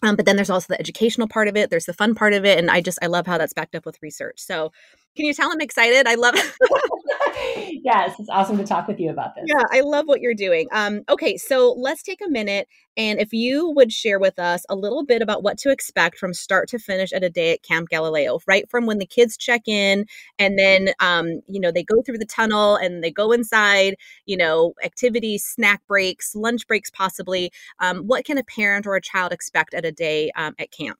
um, 0.02 0.16
but 0.16 0.24
then 0.24 0.36
there's 0.36 0.50
also 0.50 0.66
the 0.68 0.80
educational 0.80 1.28
part 1.28 1.48
of 1.48 1.56
it. 1.56 1.68
There's 1.68 1.84
the 1.84 1.92
fun 1.92 2.14
part 2.14 2.32
of 2.32 2.44
it, 2.44 2.58
and 2.58 2.70
I 2.70 2.80
just 2.80 2.98
I 3.02 3.06
love 3.06 3.26
how 3.26 3.36
that's 3.36 3.52
backed 3.52 3.74
up 3.74 3.84
with 3.84 3.98
research. 4.02 4.40
So, 4.40 4.72
can 5.16 5.26
you 5.26 5.34
tell 5.34 5.50
I'm 5.50 5.60
excited? 5.60 6.06
I 6.06 6.14
love 6.14 6.34
it. 6.36 7.80
yes, 7.84 8.14
it's 8.18 8.28
awesome 8.28 8.56
to 8.58 8.64
talk 8.64 8.86
with 8.86 9.00
you 9.00 9.10
about 9.10 9.34
this. 9.34 9.44
Yeah, 9.46 9.62
I 9.72 9.80
love 9.80 10.06
what 10.06 10.20
you're 10.20 10.34
doing. 10.34 10.68
Um, 10.72 11.02
okay, 11.08 11.36
so 11.36 11.74
let's 11.78 12.02
take 12.02 12.20
a 12.24 12.28
minute, 12.28 12.68
and 12.96 13.18
if 13.20 13.32
you 13.32 13.70
would 13.70 13.92
share 13.92 14.18
with 14.18 14.38
us 14.38 14.64
a 14.68 14.76
little 14.76 15.04
bit 15.04 15.20
about 15.20 15.42
what 15.42 15.58
to 15.58 15.70
expect 15.70 16.18
from 16.18 16.32
start 16.32 16.68
to 16.68 16.78
finish 16.78 17.12
at 17.12 17.24
a 17.24 17.30
day 17.30 17.52
at 17.52 17.62
Camp 17.62 17.88
Galileo, 17.88 18.38
right 18.46 18.70
from 18.70 18.86
when 18.86 18.98
the 18.98 19.06
kids 19.06 19.36
check 19.36 19.62
in, 19.66 20.06
and 20.38 20.58
then 20.58 20.90
um, 21.00 21.40
you 21.48 21.60
know 21.60 21.72
they 21.72 21.84
go 21.84 22.02
through 22.02 22.18
the 22.18 22.26
tunnel 22.26 22.76
and 22.76 23.02
they 23.02 23.10
go 23.10 23.32
inside. 23.32 23.96
You 24.26 24.36
know, 24.36 24.74
activities, 24.84 25.44
snack 25.44 25.84
breaks, 25.86 26.34
lunch 26.34 26.66
breaks, 26.66 26.90
possibly. 26.90 27.52
Um, 27.80 28.06
what 28.06 28.24
can 28.24 28.38
a 28.38 28.44
parent 28.44 28.86
or 28.86 28.94
a 28.94 29.02
child 29.02 29.32
expect 29.32 29.74
at 29.74 29.84
a 29.84 29.92
day 29.92 30.30
um, 30.36 30.54
at 30.58 30.70
camp? 30.70 30.98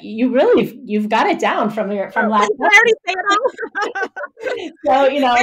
You 0.00 0.32
really 0.32 0.80
you've 0.84 1.08
got 1.08 1.26
it 1.26 1.38
down 1.38 1.70
from 1.70 1.92
your 1.92 2.10
from 2.10 2.26
oh, 2.26 2.28
last. 2.30 2.50
I 2.60 2.64
already 2.64 2.92
say 3.06 3.14
it 3.14 3.24
all. 3.30 5.06
so 5.06 5.12
you 5.12 5.20
know, 5.20 5.36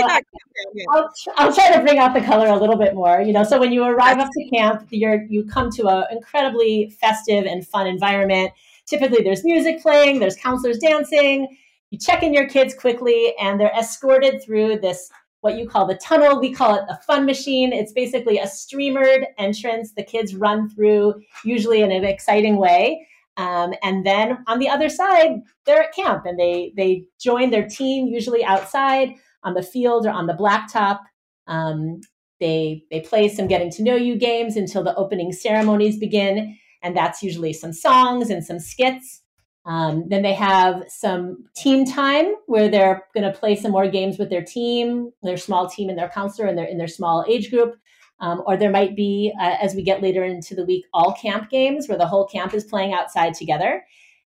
I'll, 0.92 1.10
I'll 1.38 1.54
try 1.54 1.72
to 1.76 1.82
bring 1.82 2.00
out 2.00 2.14
the 2.14 2.22
color 2.22 2.48
a 2.48 2.58
little 2.58 2.78
bit 2.78 2.96
more. 2.96 3.22
You 3.22 3.34
know, 3.34 3.44
so 3.44 3.60
when 3.60 3.72
you 3.72 3.84
arrive 3.84 4.18
up 4.18 4.30
to 4.32 4.50
camp, 4.50 4.88
you're 4.90 5.24
you 5.26 5.46
come 5.46 5.70
to 5.72 5.88
an 5.88 6.06
incredibly 6.12 6.90
festive 7.00 7.46
and 7.46 7.66
fun 7.66 7.88
environment. 7.88 8.52
Typically, 8.86 9.24
there's 9.24 9.44
music 9.44 9.82
playing, 9.82 10.20
there's 10.20 10.36
counselors 10.36 10.78
dancing. 10.80 11.48
You 11.92 12.00
check 12.00 12.24
in 12.24 12.34
your 12.34 12.50
kids 12.50 12.74
quickly, 12.74 13.36
and 13.40 13.60
they're 13.60 13.72
escorted 13.78 14.42
through 14.44 14.80
this 14.80 15.12
what 15.42 15.58
you 15.58 15.68
call 15.68 15.86
the 15.86 15.96
tunnel. 15.96 16.40
We 16.40 16.54
call 16.54 16.76
it 16.76 16.86
the 16.88 16.98
fun 17.06 17.26
machine. 17.26 17.72
It's 17.74 17.92
basically 17.92 18.40
a 18.40 18.48
streamered 18.48 19.26
entrance 19.38 19.92
the 19.92 20.04
kids 20.04 20.36
run 20.36 20.70
through, 20.70 21.22
usually 21.44 21.82
in 21.82 21.92
an 21.92 22.06
exciting 22.06 22.56
way. 22.56 23.06
Um, 23.38 23.74
and 23.82 24.06
then 24.06 24.38
on 24.48 24.60
the 24.60 24.70
other 24.70 24.90
side, 24.90 25.42
they're 25.66 25.84
at 25.84 25.96
camp 25.96 26.26
and 26.26 26.40
they 26.40 26.72
they 26.76 27.06
join 27.20 27.50
their 27.50 27.68
team 27.68 28.08
usually 28.08 28.44
outside 28.44 29.16
on 29.44 29.54
the 29.54 29.64
field 29.64 30.06
or 30.06 30.12
on 30.12 30.28
the 30.28 30.34
blacktop. 30.34 31.00
Um, 31.48 32.02
they 32.40 32.84
they 32.92 33.02
play 33.02 33.30
some 33.30 33.48
getting 33.48 33.72
to 33.72 33.84
know 33.84 33.96
you 33.96 34.18
games 34.18 34.56
until 34.56 34.84
the 34.84 34.96
opening 34.96 35.32
ceremonies 35.32 35.98
begin, 35.98 36.58
and 36.82 36.96
that's 36.96 37.24
usually 37.24 37.54
some 37.54 37.74
songs 37.74 38.30
and 38.30 38.46
some 38.46 38.60
skits. 38.60 39.22
Um, 39.66 40.10
then 40.10 40.24
they 40.24 40.34
have 40.34 40.84
some 40.90 41.46
team 41.56 41.86
time 41.86 42.34
where 42.48 42.68
they're 42.68 43.04
going 43.14 43.32
to 43.32 43.38
play 43.38 43.56
some 43.56 43.72
more 43.72 43.88
games 43.88 44.20
with 44.20 44.30
their 44.30 44.44
team, 44.44 45.12
their 45.24 45.38
small 45.38 45.70
team 45.70 45.90
and 45.90 45.98
their 45.98 46.10
counselor, 46.10 46.48
and 46.48 46.58
their 46.58 46.66
in 46.66 46.78
their 46.78 46.88
small 46.88 47.26
age 47.28 47.50
group. 47.50 47.76
Um, 48.24 48.42
or 48.46 48.56
there 48.56 48.72
might 48.72 48.96
be, 48.96 49.34
uh, 49.38 49.58
as 49.62 49.76
we 49.76 49.84
get 49.84 50.02
later 50.02 50.24
into 50.24 50.56
the 50.56 50.64
week, 50.64 50.86
all 50.94 51.12
camp 51.12 51.50
games 51.50 51.90
where 51.90 51.98
the 51.98 52.08
whole 52.08 52.26
camp 52.26 52.54
is 52.54 52.64
playing 52.64 52.94
outside 52.94 53.34
together. 53.34 53.84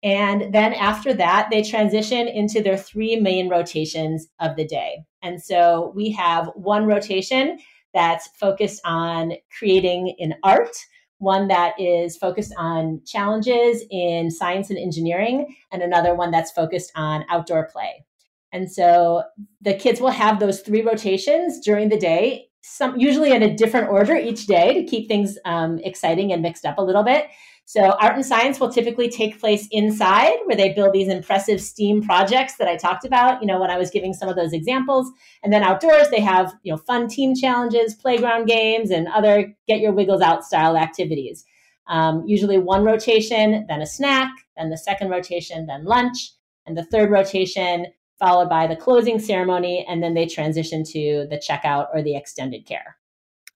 And 0.03 0.53
then 0.53 0.75
after 0.75 1.15
that, 1.15 1.49
they 1.51 1.63
transition 1.63 2.29
into 2.29 2.63
their 2.63 2.77
three 2.77 3.17
main 3.17 3.49
rotations 3.49 4.29
of 4.41 4.57
the 4.57 4.67
day. 4.67 5.05
And 5.23 5.43
so 5.43 5.93
we 5.97 6.11
have 6.11 6.51
one 6.55 6.85
rotation 6.85 7.59
that's 7.95 8.29
focused 8.39 8.83
on 8.85 9.33
creating 9.59 10.15
in 10.19 10.35
art, 10.45 10.77
one 11.17 11.49
that 11.49 11.73
is 11.81 12.15
focused 12.19 12.53
on 12.59 13.01
challenges 13.07 13.83
in 13.91 14.31
science 14.31 14.69
and 14.69 14.79
engineering, 14.79 15.57
and 15.73 15.83
another 15.83 16.15
one 16.15 16.31
that's 16.31 16.53
focused 16.53 16.93
on 16.95 17.25
outdoor 17.31 17.67
play. 17.73 18.05
And 18.53 18.71
so 18.71 19.23
the 19.63 19.75
kids 19.75 19.99
will 19.99 20.11
have 20.11 20.41
those 20.41 20.61
three 20.61 20.83
rotations 20.83 21.59
during 21.61 21.89
the 21.89 21.99
day 21.99 22.48
some 22.63 22.99
usually 22.99 23.33
in 23.33 23.43
a 23.43 23.55
different 23.55 23.89
order 23.89 24.17
each 24.17 24.47
day 24.47 24.75
to 24.75 24.85
keep 24.85 25.09
things 25.09 25.39
um, 25.45 25.79
exciting 25.85 26.33
and 26.33 26.43
mixed 26.43 26.65
up 26.65 26.79
a 26.79 26.83
little 26.83 27.03
bit. 27.03 27.27
So 27.69 27.91
art 28.01 28.15
and 28.15 28.25
science 28.25 28.59
will 28.59 28.73
typically 28.73 29.11
take 29.11 29.39
place 29.39 29.69
inside 29.71 30.39
where 30.47 30.57
they 30.57 30.73
build 30.73 30.95
these 30.95 31.09
impressive 31.09 31.61
STEAM 31.61 32.03
projects 32.03 32.57
that 32.57 32.67
I 32.67 32.77
talked 32.77 33.05
about, 33.05 33.43
you 33.43 33.47
know, 33.47 33.61
when 33.61 33.71
I 33.71 33.77
was 33.77 33.91
giving 33.91 34.15
some 34.15 34.31
of 34.31 34.37
those 34.37 34.55
examples. 34.55 35.13
And 35.43 35.53
then 35.53 35.63
outdoors, 35.63 36.09
they 36.09 36.21
have, 36.21 36.55
you 36.63 36.73
know, 36.73 36.79
fun 36.79 37.09
team 37.09 37.35
challenges, 37.35 37.95
playground 37.95 38.47
games, 38.47 38.91
and 38.91 39.07
other 39.09 39.55
get 39.67 39.81
your 39.81 39.93
wiggles 39.93 40.23
out 40.23 40.45
style 40.45 40.79
activities. 40.79 41.45
Um, 41.89 42.25
usually 42.27 42.57
one 42.57 42.85
rotation, 42.85 43.67
then 43.69 43.83
a 43.83 43.87
snack, 43.87 44.31
then 44.57 44.71
the 44.71 44.79
second 44.79 45.11
rotation, 45.11 45.67
then 45.67 45.85
lunch, 45.85 46.33
and 46.65 46.75
the 46.75 46.85
third 46.85 47.11
rotation 47.11 47.87
followed 48.19 48.49
by 48.49 48.67
the 48.67 48.77
closing 48.77 49.19
ceremony, 49.19 49.87
and 49.89 50.03
then 50.03 50.15
they 50.15 50.27
transition 50.27 50.85
to 50.85 51.27
the 51.31 51.37
checkout 51.39 51.89
or 51.95 52.03
the 52.03 52.17
extended 52.17 52.67
care. 52.67 52.97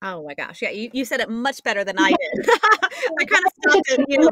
Oh 0.03 0.25
my 0.25 0.35
gosh. 0.35 0.63
Yeah, 0.63 0.71
you, 0.71 0.91
you 0.93 1.05
said 1.05 1.21
it 1.21 1.31
much 1.31 1.63
better 1.63 1.85
than 1.85 1.99
I 1.99 2.09
did. 2.35 2.49
I 3.21 3.25
kind 3.25 3.45
of 3.47 3.52
to 3.63 4.05
you 4.09 4.19
know 4.19 4.31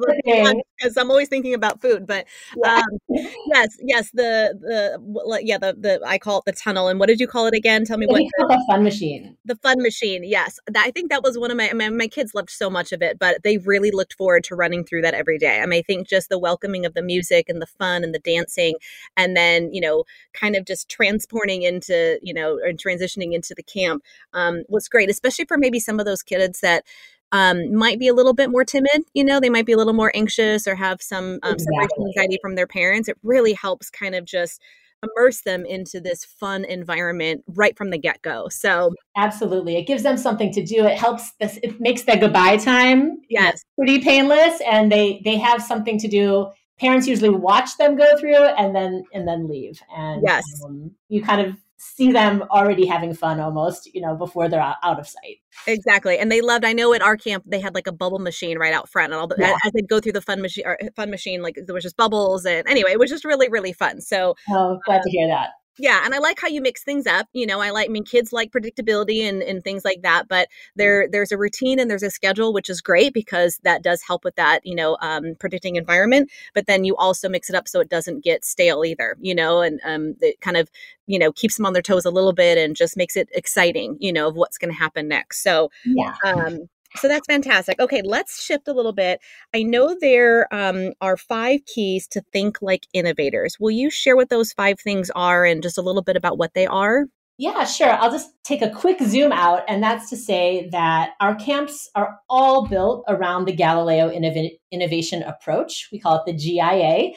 because 0.78 0.96
I'm 0.96 1.10
always 1.10 1.28
thinking 1.28 1.54
about 1.54 1.80
food. 1.80 2.06
But 2.06 2.26
um, 2.64 2.82
yes, 3.46 3.76
yes, 3.80 4.10
the 4.12 4.54
the 4.60 5.40
yeah 5.42 5.58
the 5.58 5.76
the 5.78 6.00
I 6.04 6.18
call 6.18 6.38
it 6.38 6.44
the 6.46 6.52
tunnel. 6.52 6.88
And 6.88 6.98
what 6.98 7.08
did 7.08 7.20
you 7.20 7.26
call 7.26 7.46
it 7.46 7.54
again? 7.54 7.84
Tell 7.84 7.98
me 7.98 8.06
what 8.06 8.22
the 8.38 8.64
fun 8.68 8.84
machine. 8.84 9.36
The 9.44 9.56
fun 9.56 9.82
machine. 9.82 10.22
Yes, 10.24 10.58
that, 10.66 10.86
I 10.86 10.90
think 10.90 11.10
that 11.10 11.22
was 11.22 11.38
one 11.38 11.50
of 11.50 11.56
my, 11.56 11.72
my 11.72 11.88
my 11.90 12.08
kids 12.08 12.34
loved 12.34 12.50
so 12.50 12.70
much 12.70 12.92
of 12.92 13.02
it, 13.02 13.18
but 13.18 13.42
they 13.42 13.58
really 13.58 13.90
looked 13.90 14.14
forward 14.14 14.44
to 14.44 14.54
running 14.54 14.84
through 14.84 15.02
that 15.02 15.14
every 15.14 15.38
day. 15.38 15.60
I 15.60 15.66
mean, 15.66 15.80
I 15.80 15.82
think 15.82 16.08
just 16.08 16.28
the 16.28 16.38
welcoming 16.38 16.86
of 16.86 16.94
the 16.94 17.02
music 17.02 17.48
and 17.48 17.60
the 17.60 17.66
fun 17.66 18.04
and 18.04 18.14
the 18.14 18.18
dancing, 18.18 18.74
and 19.16 19.36
then 19.36 19.72
you 19.72 19.80
know, 19.80 20.04
kind 20.32 20.56
of 20.56 20.64
just 20.64 20.88
transporting 20.88 21.62
into 21.62 22.18
you 22.22 22.34
know 22.34 22.58
and 22.62 22.78
transitioning 22.78 23.32
into 23.32 23.54
the 23.54 23.62
camp 23.62 24.02
um, 24.32 24.64
was 24.68 24.88
great, 24.88 25.10
especially 25.10 25.44
for 25.44 25.58
maybe 25.58 25.80
some 25.80 26.00
of 26.00 26.06
those 26.06 26.22
kids 26.22 26.60
that 26.60 26.84
um, 27.32 27.74
might 27.74 27.98
be 27.98 28.08
a 28.08 28.14
little 28.14 28.34
bit 28.34 28.50
more 28.50 28.64
timid. 28.64 29.04
You 29.14 29.24
know, 29.24 29.40
they 29.40 29.50
might 29.50 29.66
be 29.66 29.72
a 29.72 29.76
little 29.76 29.92
more 29.92 30.12
anxious 30.14 30.66
or 30.66 30.74
have 30.74 31.00
some 31.00 31.38
um, 31.42 31.58
separation 31.58 32.06
anxiety 32.06 32.38
from 32.42 32.54
their 32.54 32.66
parents. 32.66 33.08
It 33.08 33.18
really 33.22 33.52
helps 33.52 33.90
kind 33.90 34.14
of 34.14 34.24
just 34.24 34.60
immerse 35.02 35.40
them 35.42 35.64
into 35.64 36.00
this 36.00 36.24
fun 36.24 36.64
environment 36.64 37.42
right 37.46 37.76
from 37.76 37.90
the 37.90 37.98
get 37.98 38.20
go. 38.22 38.48
So 38.48 38.92
absolutely, 39.16 39.76
it 39.76 39.86
gives 39.86 40.02
them 40.02 40.16
something 40.16 40.52
to 40.52 40.64
do. 40.64 40.86
It 40.86 40.98
helps 40.98 41.32
this. 41.40 41.58
It 41.62 41.80
makes 41.80 42.02
their 42.02 42.18
goodbye 42.18 42.56
time 42.58 43.18
yes 43.28 43.64
pretty 43.76 44.00
painless, 44.00 44.60
and 44.66 44.90
they 44.90 45.20
they 45.24 45.38
have 45.38 45.62
something 45.62 45.98
to 45.98 46.08
do. 46.08 46.50
Parents 46.80 47.06
usually 47.06 47.30
watch 47.30 47.76
them 47.76 47.96
go 47.96 48.16
through 48.18 48.34
and 48.34 48.74
then 48.74 49.04
and 49.12 49.28
then 49.28 49.48
leave, 49.48 49.80
and 49.94 50.22
yes, 50.26 50.44
um, 50.64 50.92
you 51.08 51.22
kind 51.22 51.40
of 51.40 51.56
see 51.82 52.12
them 52.12 52.42
already 52.50 52.84
having 52.84 53.14
fun 53.14 53.40
almost, 53.40 53.94
you 53.94 54.02
know, 54.02 54.14
before 54.14 54.48
they're 54.50 54.60
out 54.60 55.00
of 55.00 55.08
sight. 55.08 55.38
Exactly. 55.66 56.18
And 56.18 56.30
they 56.30 56.42
loved, 56.42 56.62
I 56.62 56.74
know 56.74 56.92
at 56.92 57.00
our 57.00 57.16
camp, 57.16 57.44
they 57.46 57.58
had 57.58 57.74
like 57.74 57.86
a 57.86 57.92
bubble 57.92 58.18
machine 58.18 58.58
right 58.58 58.74
out 58.74 58.90
front 58.90 59.14
and 59.14 59.20
all 59.20 59.26
the, 59.26 59.36
yeah. 59.38 59.56
as 59.64 59.72
they'd 59.72 59.88
go 59.88 59.98
through 59.98 60.12
the 60.12 60.20
fun 60.20 60.42
machine, 60.42 60.64
fun 60.94 61.10
machine, 61.10 61.40
like 61.40 61.58
there 61.64 61.74
was 61.74 61.82
just 61.82 61.96
bubbles. 61.96 62.44
And 62.44 62.68
anyway, 62.68 62.90
it 62.92 62.98
was 62.98 63.08
just 63.08 63.24
really, 63.24 63.48
really 63.48 63.72
fun. 63.72 64.02
So, 64.02 64.34
oh, 64.50 64.78
glad 64.84 65.00
uh, 65.00 65.04
to 65.04 65.10
hear 65.10 65.26
that 65.28 65.52
yeah 65.80 66.02
and 66.04 66.14
i 66.14 66.18
like 66.18 66.38
how 66.38 66.46
you 66.46 66.60
mix 66.60 66.84
things 66.84 67.06
up 67.06 67.26
you 67.32 67.46
know 67.46 67.60
i 67.60 67.70
like 67.70 67.88
i 67.88 67.92
mean 67.92 68.04
kids 68.04 68.32
like 68.32 68.50
predictability 68.50 69.22
and, 69.22 69.42
and 69.42 69.64
things 69.64 69.84
like 69.84 70.02
that 70.02 70.28
but 70.28 70.48
there 70.76 71.08
there's 71.10 71.32
a 71.32 71.38
routine 71.38 71.78
and 71.78 71.90
there's 71.90 72.02
a 72.02 72.10
schedule 72.10 72.52
which 72.52 72.68
is 72.68 72.80
great 72.80 73.14
because 73.14 73.58
that 73.64 73.82
does 73.82 74.02
help 74.02 74.22
with 74.24 74.36
that 74.36 74.60
you 74.64 74.74
know 74.74 74.96
um, 75.00 75.34
predicting 75.38 75.76
environment 75.76 76.30
but 76.54 76.66
then 76.66 76.84
you 76.84 76.94
also 76.96 77.28
mix 77.28 77.48
it 77.48 77.56
up 77.56 77.66
so 77.66 77.80
it 77.80 77.88
doesn't 77.88 78.22
get 78.22 78.44
stale 78.44 78.84
either 78.84 79.16
you 79.20 79.34
know 79.34 79.62
and 79.62 79.80
um, 79.84 80.14
it 80.20 80.40
kind 80.40 80.56
of 80.56 80.70
you 81.06 81.18
know 81.18 81.32
keeps 81.32 81.56
them 81.56 81.66
on 81.66 81.72
their 81.72 81.82
toes 81.82 82.04
a 82.04 82.10
little 82.10 82.32
bit 82.32 82.58
and 82.58 82.76
just 82.76 82.96
makes 82.96 83.16
it 83.16 83.28
exciting 83.32 83.96
you 84.00 84.12
know 84.12 84.28
of 84.28 84.36
what's 84.36 84.58
going 84.58 84.72
to 84.72 84.78
happen 84.78 85.08
next 85.08 85.42
so 85.42 85.70
yeah. 85.84 86.14
um, 86.24 86.68
so 86.96 87.08
that's 87.08 87.26
fantastic. 87.26 87.78
Okay, 87.80 88.02
let's 88.04 88.42
shift 88.42 88.68
a 88.68 88.72
little 88.72 88.92
bit. 88.92 89.20
I 89.54 89.62
know 89.62 89.96
there 90.00 90.52
um, 90.52 90.92
are 91.00 91.16
five 91.16 91.60
keys 91.66 92.06
to 92.08 92.22
think 92.32 92.58
like 92.60 92.86
innovators. 92.92 93.56
Will 93.60 93.70
you 93.70 93.90
share 93.90 94.16
what 94.16 94.28
those 94.28 94.52
five 94.52 94.80
things 94.80 95.10
are 95.14 95.44
and 95.44 95.62
just 95.62 95.78
a 95.78 95.82
little 95.82 96.02
bit 96.02 96.16
about 96.16 96.38
what 96.38 96.54
they 96.54 96.66
are? 96.66 97.06
Yeah, 97.38 97.64
sure. 97.64 97.92
I'll 97.92 98.10
just 98.10 98.28
take 98.44 98.60
a 98.60 98.68
quick 98.68 99.00
zoom 99.00 99.32
out, 99.32 99.62
and 99.66 99.82
that's 99.82 100.10
to 100.10 100.16
say 100.16 100.68
that 100.72 101.12
our 101.20 101.34
camps 101.36 101.88
are 101.94 102.18
all 102.28 102.66
built 102.66 103.02
around 103.08 103.46
the 103.46 103.54
Galileo 103.54 104.10
innov- 104.10 104.58
innovation 104.70 105.22
approach. 105.22 105.88
We 105.90 106.00
call 106.00 106.16
it 106.16 106.26
the 106.26 106.36
GIA. 106.36 107.12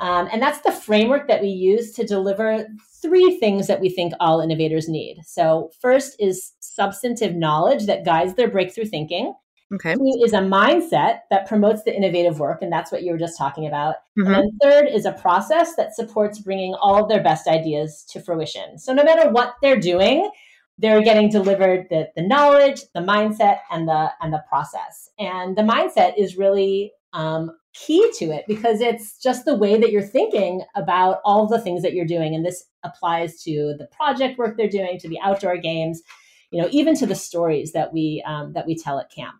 Um, 0.00 0.28
and 0.32 0.40
that's 0.40 0.60
the 0.60 0.72
framework 0.72 1.26
that 1.28 1.42
we 1.42 1.48
use 1.48 1.92
to 1.92 2.06
deliver 2.06 2.66
three 3.02 3.36
things 3.38 3.66
that 3.66 3.80
we 3.80 3.88
think 3.88 4.12
all 4.20 4.40
innovators 4.40 4.88
need. 4.88 5.20
So, 5.24 5.70
first 5.80 6.16
is 6.20 6.52
substantive 6.60 7.34
knowledge 7.34 7.86
that 7.86 8.04
guides 8.04 8.34
their 8.34 8.48
breakthrough 8.48 8.84
thinking. 8.84 9.34
Okay. 9.74 9.94
Two 9.94 10.22
is 10.24 10.32
a 10.32 10.38
mindset 10.38 11.20
that 11.30 11.46
promotes 11.46 11.82
the 11.82 11.94
innovative 11.94 12.38
work, 12.38 12.62
and 12.62 12.72
that's 12.72 12.90
what 12.90 13.02
you 13.02 13.12
were 13.12 13.18
just 13.18 13.36
talking 13.36 13.66
about. 13.66 13.96
Mm-hmm. 14.18 14.32
And 14.32 14.52
third 14.62 14.86
is 14.86 15.04
a 15.04 15.12
process 15.12 15.74
that 15.76 15.94
supports 15.94 16.38
bringing 16.38 16.74
all 16.74 17.02
of 17.02 17.08
their 17.08 17.22
best 17.22 17.46
ideas 17.46 18.04
to 18.10 18.20
fruition. 18.20 18.78
So, 18.78 18.94
no 18.94 19.02
matter 19.02 19.30
what 19.30 19.56
they're 19.62 19.80
doing, 19.80 20.30
they're 20.78 21.02
getting 21.02 21.28
delivered 21.28 21.88
the, 21.90 22.08
the 22.14 22.22
knowledge, 22.22 22.82
the 22.94 23.00
mindset, 23.00 23.58
and 23.70 23.88
the 23.88 24.12
and 24.20 24.32
the 24.32 24.42
process. 24.48 25.10
And 25.18 25.56
the 25.56 25.62
mindset 25.62 26.14
is 26.16 26.38
really 26.38 26.92
um, 27.12 27.50
key 27.86 28.10
to 28.18 28.26
it 28.26 28.44
because 28.48 28.80
it's 28.80 29.18
just 29.18 29.44
the 29.44 29.54
way 29.54 29.78
that 29.78 29.92
you're 29.92 30.02
thinking 30.02 30.62
about 30.74 31.20
all 31.24 31.46
the 31.46 31.60
things 31.60 31.82
that 31.82 31.94
you're 31.94 32.06
doing. 32.06 32.34
And 32.34 32.44
this 32.44 32.64
applies 32.82 33.42
to 33.42 33.74
the 33.78 33.86
project 33.86 34.38
work 34.38 34.56
they're 34.56 34.68
doing, 34.68 34.98
to 34.98 35.08
the 35.08 35.20
outdoor 35.22 35.56
games, 35.56 36.02
you 36.50 36.60
know, 36.60 36.68
even 36.70 36.94
to 36.96 37.06
the 37.06 37.14
stories 37.14 37.72
that 37.72 37.92
we 37.92 38.22
um, 38.26 38.52
that 38.54 38.66
we 38.66 38.76
tell 38.76 38.98
at 38.98 39.10
camp. 39.10 39.36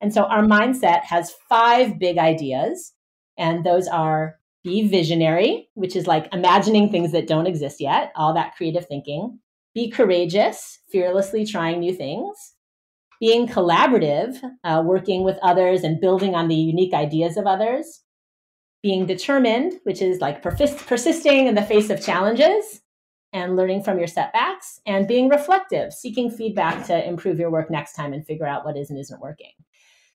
And 0.00 0.12
so 0.12 0.24
our 0.24 0.42
mindset 0.42 1.02
has 1.04 1.34
five 1.48 1.98
big 1.98 2.18
ideas, 2.18 2.92
and 3.38 3.64
those 3.64 3.86
are 3.88 4.38
be 4.64 4.86
visionary, 4.86 5.68
which 5.74 5.96
is 5.96 6.06
like 6.06 6.32
imagining 6.32 6.90
things 6.90 7.12
that 7.12 7.26
don't 7.26 7.46
exist 7.46 7.80
yet, 7.80 8.12
all 8.14 8.34
that 8.34 8.54
creative 8.56 8.86
thinking. 8.86 9.38
Be 9.74 9.90
courageous, 9.90 10.78
fearlessly 10.90 11.46
trying 11.46 11.80
new 11.80 11.94
things 11.94 12.54
being 13.22 13.46
collaborative, 13.46 14.36
uh, 14.64 14.82
working 14.84 15.22
with 15.22 15.38
others 15.42 15.84
and 15.84 16.00
building 16.00 16.34
on 16.34 16.48
the 16.48 16.56
unique 16.56 16.92
ideas 16.92 17.36
of 17.36 17.46
others, 17.46 18.02
being 18.82 19.06
determined, 19.06 19.74
which 19.84 20.02
is 20.02 20.20
like 20.20 20.42
persist- 20.42 20.84
persisting 20.88 21.46
in 21.46 21.54
the 21.54 21.62
face 21.62 21.88
of 21.88 22.04
challenges 22.04 22.82
and 23.32 23.54
learning 23.54 23.80
from 23.80 23.96
your 23.96 24.08
setbacks, 24.08 24.80
and 24.86 25.06
being 25.06 25.28
reflective, 25.28 25.92
seeking 25.92 26.32
feedback 26.32 26.84
to 26.84 27.08
improve 27.08 27.38
your 27.38 27.48
work 27.48 27.70
next 27.70 27.92
time 27.92 28.12
and 28.12 28.26
figure 28.26 28.44
out 28.44 28.64
what 28.64 28.76
is 28.76 28.90
and 28.90 28.98
isn't 28.98 29.20
working. 29.20 29.52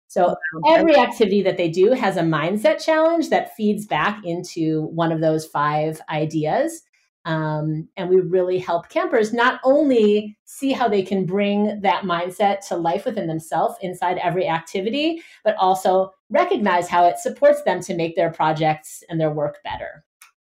So 0.08 0.36
every 0.68 0.98
activity 0.98 1.42
that 1.44 1.56
they 1.56 1.70
do 1.70 1.92
has 1.92 2.18
a 2.18 2.22
mindset 2.22 2.84
challenge 2.84 3.30
that 3.30 3.56
feeds 3.56 3.86
back 3.86 4.26
into 4.26 4.88
one 4.88 5.14
of 5.14 5.22
those 5.22 5.46
five 5.46 6.02
ideas. 6.10 6.82
Um, 7.28 7.90
and 7.98 8.10
we 8.10 8.22
really 8.22 8.58
help 8.58 8.88
campers 8.88 9.34
not 9.34 9.60
only 9.66 10.38
see 10.46 10.72
how 10.72 10.88
they 10.88 11.04
can 11.04 11.26
bring 11.26 11.82
that 11.82 12.04
mindset 12.04 12.66
to 12.70 12.78
life 12.78 13.04
within 13.04 13.28
themselves 13.28 13.76
inside 13.82 14.18
every 14.20 14.48
activity, 14.48 15.22
but 15.44 15.58
also 15.58 16.12
recognize 16.30 16.88
how 16.88 17.06
it 17.06 17.20
supports 17.20 17.64
them 17.64 17.82
to 17.82 17.96
make 17.96 18.16
their 18.16 18.32
projects 18.32 19.04
and 19.10 19.20
their 19.20 19.30
work 19.30 19.58
better. 19.66 20.06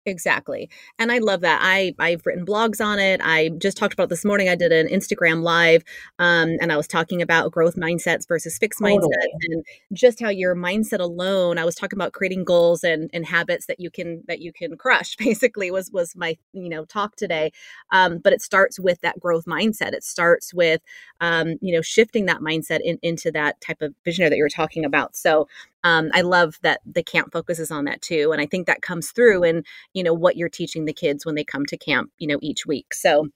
Exactly. 0.10 0.69
And 0.98 1.12
I 1.12 1.19
love 1.19 1.41
that. 1.41 1.60
I, 1.62 1.95
I've 2.00 2.26
written 2.26 2.45
blogs 2.45 2.84
on 2.84 3.00
it. 3.00 3.22
I 3.24 3.50
just 3.58 3.78
talked 3.78 3.93
about 3.93 4.10
this 4.10 4.26
morning. 4.26 4.50
I 4.50 4.56
did 4.56 4.72
an 4.72 4.88
Instagram 4.88 5.43
live 5.43 5.84
um, 6.17 6.58
and 6.60 6.72
I 6.72 6.78
was 6.78 6.88
talking 6.88 7.22
about 7.22 7.52
growth 7.52 7.76
mindsets 7.76 8.28
versus 8.28 8.58
fixed 8.58 8.80
totally. 8.80 9.00
mindsets 9.00 9.28
and 9.50 9.65
just 9.93 10.19
how 10.19 10.30
your 10.30 10.56
mindset 10.56 11.00
alone, 11.00 11.58
I 11.58 11.65
was 11.65 11.76
talking 11.76 11.98
about 11.98 12.13
creating 12.13 12.43
goals 12.43 12.84
and, 12.84 13.10
and 13.13 13.26
habits 13.26 13.67
that 13.67 13.80
you 13.80 13.91
can 13.91 14.24
that 14.28 14.39
you 14.39 14.52
can 14.52 14.76
crush 14.76 15.15
basically 15.17 15.72
was 15.72 15.91
was 15.91 16.15
my 16.15 16.38
you 16.54 16.69
know 16.69 16.86
talk 16.86 17.15
today. 17.15 17.52
Um, 17.91 18.17
but 18.17 18.34
it 18.34 18.41
starts 18.41 18.80
with 18.80 19.00
that 19.02 19.19
growth 19.19 19.45
mindset. 19.45 19.93
It 19.93 20.04
starts 20.04 20.54
with 20.54 20.82
um, 21.22 21.56
you 21.62 21.74
know 21.74 21.82
shifting 21.82 22.26
that 22.26 22.39
mindset 22.39 22.80
in, 22.84 22.98
into 23.02 23.32
that 23.32 23.62
type 23.62 23.82
of 23.82 23.93
visionary 24.04 24.30
that 24.30 24.38
you 24.38 24.43
were 24.43 24.50
talking 24.50 24.86
about. 24.86 25.15
So 25.15 25.48
um, 25.84 26.10
I 26.13 26.22
love 26.22 26.58
that 26.62 26.82
the 26.86 27.04
camp 27.04 27.32
focuses 27.32 27.72
on 27.72 27.86
that 27.86 28.02
too, 28.02 28.32
and 28.32 28.42
I 28.42 28.46
think 28.46 28.68
that 28.68 28.82
comes 28.82 29.12
through 29.12 29.44
in 29.44 29.63
you 29.94 30.04
know 30.04 30.13
what 30.13 30.38
you're 30.38 30.50
teaching 30.50 30.86
the 30.86 30.94
kids 30.94 31.26
when 31.26 31.36
they 31.36 31.44
come 31.44 31.65
to 31.68 31.78
camp, 31.78 32.12
you 32.18 32.28
know, 32.28 32.39
each 32.42 32.65
week. 32.65 32.94
So. 32.94 33.28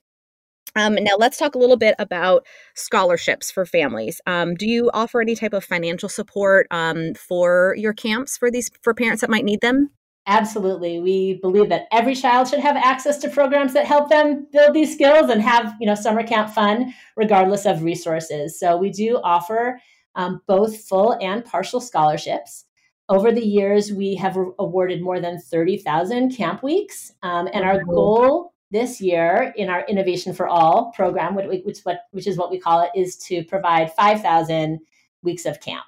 Um, 0.76 0.96
now 0.96 1.12
let's 1.16 1.36
talk 1.36 1.54
a 1.54 1.58
little 1.58 1.76
bit 1.76 1.94
about 2.00 2.44
scholarships 2.74 3.48
for 3.48 3.64
families. 3.64 4.20
Um, 4.26 4.56
do 4.56 4.66
you 4.68 4.90
offer 4.92 5.20
any 5.20 5.36
type 5.36 5.52
of 5.52 5.62
financial 5.62 6.08
support 6.08 6.66
um, 6.72 7.14
for 7.14 7.76
your 7.78 7.92
camps 7.92 8.36
for 8.36 8.50
these 8.50 8.70
for 8.82 8.92
parents 8.92 9.20
that 9.20 9.30
might 9.30 9.44
need 9.44 9.60
them? 9.60 9.90
Absolutely. 10.26 11.00
We 11.00 11.34
believe 11.34 11.68
that 11.68 11.86
every 11.92 12.14
child 12.14 12.48
should 12.48 12.60
have 12.60 12.76
access 12.76 13.18
to 13.18 13.28
programs 13.28 13.74
that 13.74 13.86
help 13.86 14.08
them 14.08 14.46
build 14.52 14.74
these 14.74 14.94
skills 14.94 15.28
and 15.28 15.42
have, 15.42 15.74
you 15.80 15.86
know, 15.86 15.94
summer 15.94 16.26
camp 16.26 16.50
fun 16.50 16.94
regardless 17.14 17.66
of 17.66 17.82
resources. 17.82 18.58
So 18.58 18.76
we 18.76 18.90
do 18.90 19.20
offer 19.22 19.80
um, 20.14 20.40
both 20.46 20.76
full 20.76 21.16
and 21.20 21.44
partial 21.44 21.80
scholarships. 21.80 22.64
Over 23.08 23.32
the 23.32 23.44
years, 23.44 23.92
we 23.92 24.14
have 24.14 24.36
awarded 24.58 25.02
more 25.02 25.20
than 25.20 25.38
30,000 25.38 26.34
camp 26.34 26.62
weeks. 26.62 27.12
Um, 27.22 27.48
and 27.52 27.64
our 27.64 27.84
goal 27.84 28.54
this 28.70 29.00
year 29.00 29.52
in 29.56 29.68
our 29.68 29.84
Innovation 29.86 30.32
for 30.32 30.48
All 30.48 30.92
program, 30.96 31.34
which, 31.34 31.80
what, 31.82 32.00
which 32.12 32.26
is 32.26 32.38
what 32.38 32.50
we 32.50 32.58
call 32.58 32.82
it, 32.82 32.90
is 32.98 33.16
to 33.18 33.44
provide 33.44 33.92
5,000 33.92 34.80
weeks 35.22 35.44
of 35.44 35.60
camp. 35.60 35.84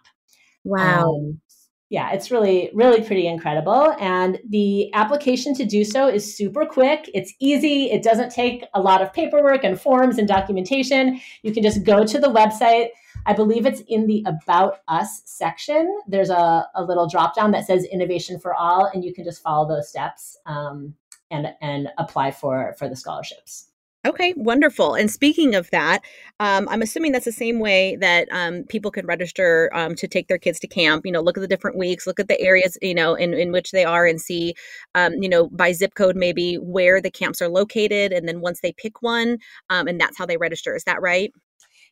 Wow. 0.64 1.14
Um, 1.14 1.40
yeah, 1.88 2.12
it's 2.12 2.32
really, 2.32 2.70
really 2.74 3.02
pretty 3.02 3.28
incredible. 3.28 3.94
And 4.00 4.40
the 4.48 4.92
application 4.92 5.54
to 5.54 5.64
do 5.64 5.84
so 5.84 6.08
is 6.08 6.36
super 6.36 6.66
quick. 6.66 7.08
It's 7.14 7.32
easy. 7.38 7.90
It 7.92 8.02
doesn't 8.02 8.30
take 8.30 8.64
a 8.74 8.80
lot 8.80 9.02
of 9.02 9.12
paperwork 9.12 9.62
and 9.62 9.80
forms 9.80 10.18
and 10.18 10.26
documentation. 10.26 11.20
You 11.42 11.52
can 11.52 11.62
just 11.62 11.84
go 11.84 12.04
to 12.04 12.18
the 12.18 12.26
website. 12.26 12.88
I 13.26 13.32
believe 13.32 13.66
it's 13.66 13.82
in 13.88 14.06
the 14.06 14.24
About 14.24 14.78
Us 14.86 15.22
section. 15.24 15.98
There's 16.06 16.30
a, 16.30 16.64
a 16.76 16.84
little 16.84 17.08
drop 17.08 17.34
down 17.34 17.50
that 17.50 17.66
says 17.66 17.84
Innovation 17.84 18.38
for 18.38 18.54
All, 18.54 18.88
and 18.94 19.04
you 19.04 19.12
can 19.12 19.24
just 19.24 19.42
follow 19.42 19.68
those 19.68 19.88
steps 19.88 20.38
um, 20.46 20.94
and, 21.32 21.48
and 21.60 21.88
apply 21.98 22.30
for, 22.30 22.76
for 22.78 22.88
the 22.88 22.94
scholarships. 22.94 23.66
Okay, 24.06 24.32
wonderful. 24.36 24.94
And 24.94 25.10
speaking 25.10 25.56
of 25.56 25.68
that, 25.70 26.04
um, 26.38 26.68
I'm 26.68 26.80
assuming 26.80 27.10
that's 27.10 27.24
the 27.24 27.32
same 27.32 27.58
way 27.58 27.96
that 27.96 28.28
um, 28.30 28.62
people 28.68 28.92
can 28.92 29.04
register 29.04 29.68
um, 29.74 29.96
to 29.96 30.06
take 30.06 30.28
their 30.28 30.38
kids 30.38 30.60
to 30.60 30.68
camp. 30.68 31.04
You 31.04 31.10
know, 31.10 31.20
look 31.20 31.36
at 31.36 31.40
the 31.40 31.48
different 31.48 31.76
weeks, 31.76 32.06
look 32.06 32.20
at 32.20 32.28
the 32.28 32.40
areas, 32.40 32.78
you 32.80 32.94
know, 32.94 33.16
in, 33.16 33.34
in 33.34 33.50
which 33.50 33.72
they 33.72 33.84
are 33.84 34.06
and 34.06 34.20
see, 34.20 34.54
um, 34.94 35.14
you 35.14 35.28
know, 35.28 35.48
by 35.48 35.72
zip 35.72 35.96
code 35.96 36.14
maybe 36.14 36.54
where 36.54 37.00
the 37.00 37.10
camps 37.10 37.42
are 37.42 37.48
located. 37.48 38.12
And 38.12 38.28
then 38.28 38.40
once 38.40 38.60
they 38.60 38.72
pick 38.74 39.02
one, 39.02 39.38
um, 39.70 39.88
and 39.88 40.00
that's 40.00 40.16
how 40.16 40.26
they 40.26 40.36
register. 40.36 40.76
Is 40.76 40.84
that 40.84 41.02
right? 41.02 41.32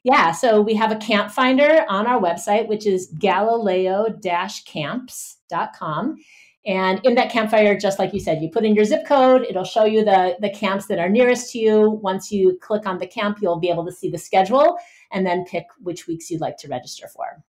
Yeah, 0.04 0.32
so 0.32 0.60
we 0.60 0.74
have 0.74 0.92
a 0.92 0.96
camp 0.96 1.32
finder 1.32 1.86
on 1.88 2.06
our 2.06 2.20
website, 2.20 2.68
which 2.68 2.86
is 2.86 3.06
galileo 3.18 4.14
camps.com. 4.66 6.16
And 6.66 7.00
in 7.04 7.14
that 7.14 7.30
camp 7.30 7.50
finder, 7.50 7.76
just 7.76 7.98
like 7.98 8.12
you 8.12 8.20
said, 8.20 8.42
you 8.42 8.50
put 8.50 8.64
in 8.66 8.74
your 8.74 8.84
zip 8.84 9.06
code, 9.06 9.46
it'll 9.48 9.64
show 9.64 9.86
you 9.86 10.04
the, 10.04 10.36
the 10.40 10.50
camps 10.50 10.86
that 10.86 10.98
are 10.98 11.08
nearest 11.08 11.52
to 11.52 11.58
you. 11.58 11.90
Once 12.02 12.30
you 12.30 12.58
click 12.60 12.86
on 12.86 12.98
the 12.98 13.06
camp, 13.06 13.38
you'll 13.40 13.58
be 13.58 13.70
able 13.70 13.84
to 13.86 13.92
see 13.92 14.10
the 14.10 14.18
schedule 14.18 14.76
and 15.10 15.26
then 15.26 15.46
pick 15.46 15.66
which 15.80 16.06
weeks 16.06 16.30
you'd 16.30 16.40
like 16.40 16.58
to 16.58 16.68
register 16.68 17.08
for. 17.08 17.42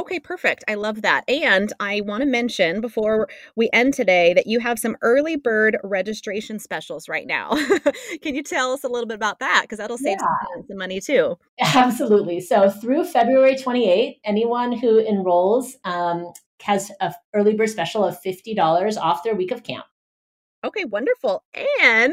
Okay, 0.00 0.18
perfect. 0.18 0.64
I 0.66 0.76
love 0.76 1.02
that. 1.02 1.28
And 1.28 1.74
I 1.78 2.00
want 2.00 2.22
to 2.22 2.26
mention 2.26 2.80
before 2.80 3.28
we 3.54 3.68
end 3.74 3.92
today 3.92 4.32
that 4.32 4.46
you 4.46 4.58
have 4.58 4.78
some 4.78 4.96
early 5.02 5.36
bird 5.36 5.76
registration 5.84 6.58
specials 6.58 7.06
right 7.06 7.26
now. 7.26 7.50
Can 8.22 8.34
you 8.34 8.42
tell 8.42 8.72
us 8.72 8.82
a 8.82 8.88
little 8.88 9.06
bit 9.06 9.16
about 9.16 9.40
that? 9.40 9.64
Because 9.64 9.76
that'll 9.76 9.98
save 9.98 10.16
yeah. 10.18 10.62
some 10.66 10.78
money 10.78 11.02
too. 11.02 11.36
Absolutely. 11.60 12.40
So 12.40 12.70
through 12.70 13.04
February 13.04 13.58
28, 13.58 14.20
anyone 14.24 14.72
who 14.72 15.00
enrolls 15.00 15.76
um, 15.84 16.32
has 16.62 16.90
an 17.00 17.12
early 17.34 17.54
bird 17.54 17.68
special 17.68 18.02
of 18.02 18.16
$50 18.24 18.96
off 18.96 19.22
their 19.22 19.34
week 19.34 19.50
of 19.50 19.62
camp. 19.64 19.84
Okay, 20.62 20.84
wonderful. 20.84 21.42
And 21.82 22.12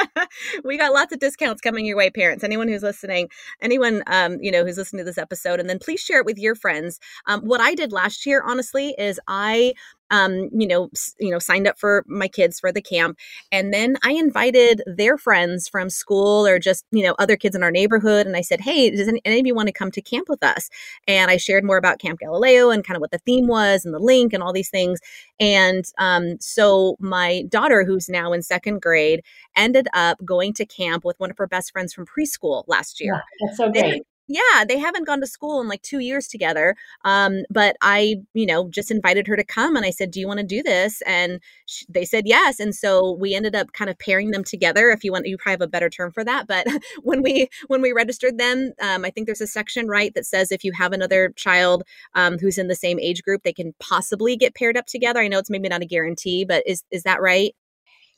we 0.64 0.76
got 0.76 0.92
lots 0.92 1.12
of 1.12 1.20
discounts 1.20 1.62
coming 1.62 1.86
your 1.86 1.96
way, 1.96 2.10
parents. 2.10 2.44
Anyone 2.44 2.68
who's 2.68 2.82
listening, 2.82 3.28
anyone 3.62 4.02
um, 4.06 4.36
you 4.42 4.50
know 4.50 4.62
who's 4.64 4.76
listening 4.76 5.00
to 5.00 5.04
this 5.04 5.16
episode, 5.16 5.58
and 5.58 5.70
then 5.70 5.78
please 5.78 6.00
share 6.00 6.18
it 6.18 6.26
with 6.26 6.38
your 6.38 6.54
friends. 6.54 7.00
Um, 7.26 7.40
what 7.42 7.62
I 7.62 7.74
did 7.74 7.90
last 7.90 8.26
year, 8.26 8.42
honestly, 8.44 8.94
is 8.98 9.18
I 9.26 9.72
um, 10.10 10.48
you 10.52 10.66
know, 10.66 10.88
s- 10.94 11.14
you 11.18 11.30
know, 11.30 11.38
signed 11.38 11.66
up 11.66 11.78
for 11.78 12.04
my 12.06 12.28
kids 12.28 12.60
for 12.60 12.72
the 12.72 12.82
camp, 12.82 13.18
and 13.52 13.72
then 13.72 13.96
I 14.04 14.12
invited 14.12 14.82
their 14.86 15.18
friends 15.18 15.68
from 15.68 15.90
school 15.90 16.46
or 16.46 16.58
just 16.58 16.84
you 16.90 17.02
know 17.04 17.14
other 17.18 17.36
kids 17.36 17.56
in 17.56 17.62
our 17.62 17.70
neighborhood, 17.70 18.26
and 18.26 18.36
I 18.36 18.40
said, 18.42 18.60
hey, 18.60 18.90
does 18.90 19.08
any, 19.08 19.20
any 19.24 19.40
of 19.40 19.46
you 19.46 19.54
want 19.54 19.68
to 19.68 19.72
come 19.72 19.90
to 19.92 20.02
camp 20.02 20.28
with 20.28 20.42
us? 20.42 20.68
And 21.06 21.30
I 21.30 21.36
shared 21.36 21.64
more 21.64 21.76
about 21.76 21.98
Camp 21.98 22.20
Galileo 22.20 22.70
and 22.70 22.84
kind 22.84 22.96
of 22.96 23.00
what 23.00 23.10
the 23.10 23.18
theme 23.18 23.46
was 23.46 23.84
and 23.84 23.94
the 23.94 23.98
link 23.98 24.32
and 24.32 24.42
all 24.42 24.52
these 24.52 24.70
things. 24.70 25.00
And 25.40 25.84
um, 25.98 26.38
so 26.40 26.96
my 27.00 27.42
daughter, 27.48 27.84
who's 27.84 28.08
now 28.08 28.32
in 28.32 28.42
second 28.42 28.80
grade, 28.82 29.22
ended 29.56 29.88
up 29.94 30.18
going 30.24 30.52
to 30.54 30.66
camp 30.66 31.04
with 31.04 31.18
one 31.20 31.30
of 31.30 31.38
her 31.38 31.46
best 31.46 31.72
friends 31.72 31.92
from 31.92 32.06
preschool 32.06 32.64
last 32.66 33.00
year. 33.00 33.14
Yeah, 33.14 33.46
that's 33.46 33.56
so 33.58 33.70
great 33.70 34.02
yeah, 34.28 34.64
they 34.66 34.78
haven't 34.78 35.06
gone 35.06 35.20
to 35.20 35.26
school 35.26 35.60
in 35.60 35.68
like 35.68 35.80
two 35.80 36.00
years 36.00 36.28
together. 36.28 36.76
Um, 37.04 37.44
but 37.50 37.76
I, 37.80 38.16
you 38.34 38.44
know, 38.44 38.68
just 38.68 38.90
invited 38.90 39.26
her 39.26 39.36
to 39.36 39.44
come 39.44 39.74
and 39.74 39.86
I 39.86 39.90
said, 39.90 40.10
Do 40.10 40.20
you 40.20 40.28
want 40.28 40.40
to 40.40 40.46
do 40.46 40.62
this? 40.62 41.02
And 41.06 41.40
they 41.88 42.04
said 42.04 42.26
yes. 42.26 42.60
And 42.60 42.74
so 42.74 43.12
we 43.12 43.34
ended 43.34 43.54
up 43.54 43.72
kind 43.72 43.90
of 43.90 43.98
pairing 43.98 44.30
them 44.30 44.44
together. 44.44 44.90
If 44.90 45.02
you 45.02 45.12
want, 45.12 45.26
you 45.26 45.38
probably 45.38 45.52
have 45.52 45.60
a 45.62 45.66
better 45.66 45.88
term 45.88 46.12
for 46.12 46.24
that. 46.24 46.46
But 46.46 46.66
when 47.02 47.22
we 47.22 47.48
when 47.68 47.80
we 47.80 47.92
registered 47.92 48.36
them, 48.36 48.74
um, 48.82 49.04
I 49.04 49.10
think 49.10 49.26
there's 49.26 49.40
a 49.40 49.46
section 49.46 49.88
right 49.88 50.12
that 50.14 50.26
says 50.26 50.52
if 50.52 50.62
you 50.62 50.72
have 50.72 50.92
another 50.92 51.32
child 51.36 51.84
um, 52.14 52.38
who's 52.38 52.58
in 52.58 52.68
the 52.68 52.74
same 52.74 53.00
age 53.00 53.22
group, 53.22 53.42
they 53.44 53.52
can 53.54 53.74
possibly 53.80 54.36
get 54.36 54.54
paired 54.54 54.76
up 54.76 54.86
together. 54.86 55.20
I 55.20 55.28
know 55.28 55.38
it's 55.38 55.50
maybe 55.50 55.68
not 55.68 55.82
a 55.82 55.86
guarantee, 55.86 56.44
but 56.44 56.62
is 56.66 56.84
is 56.90 57.04
that 57.04 57.22
right? 57.22 57.54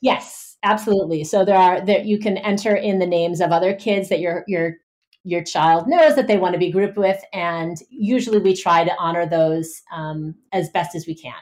Yes, 0.01 0.57
absolutely. 0.63 1.23
So 1.23 1.45
there 1.45 1.57
are 1.57 1.79
there 1.79 2.03
you 2.03 2.19
can 2.19 2.37
enter 2.37 2.75
in 2.75 2.99
the 2.99 3.07
names 3.07 3.39
of 3.39 3.51
other 3.51 3.73
kids 3.73 4.09
that 4.09 4.19
your 4.19 4.43
your 4.47 4.75
your 5.23 5.43
child 5.43 5.87
knows 5.87 6.15
that 6.15 6.27
they 6.27 6.37
want 6.37 6.53
to 6.53 6.59
be 6.59 6.71
grouped 6.71 6.97
with. 6.97 7.21
And 7.33 7.77
usually 7.89 8.39
we 8.39 8.55
try 8.55 8.83
to 8.83 8.95
honor 8.97 9.25
those 9.25 9.81
um, 9.91 10.35
as 10.51 10.69
best 10.69 10.95
as 10.95 11.05
we 11.05 11.15
can. 11.15 11.33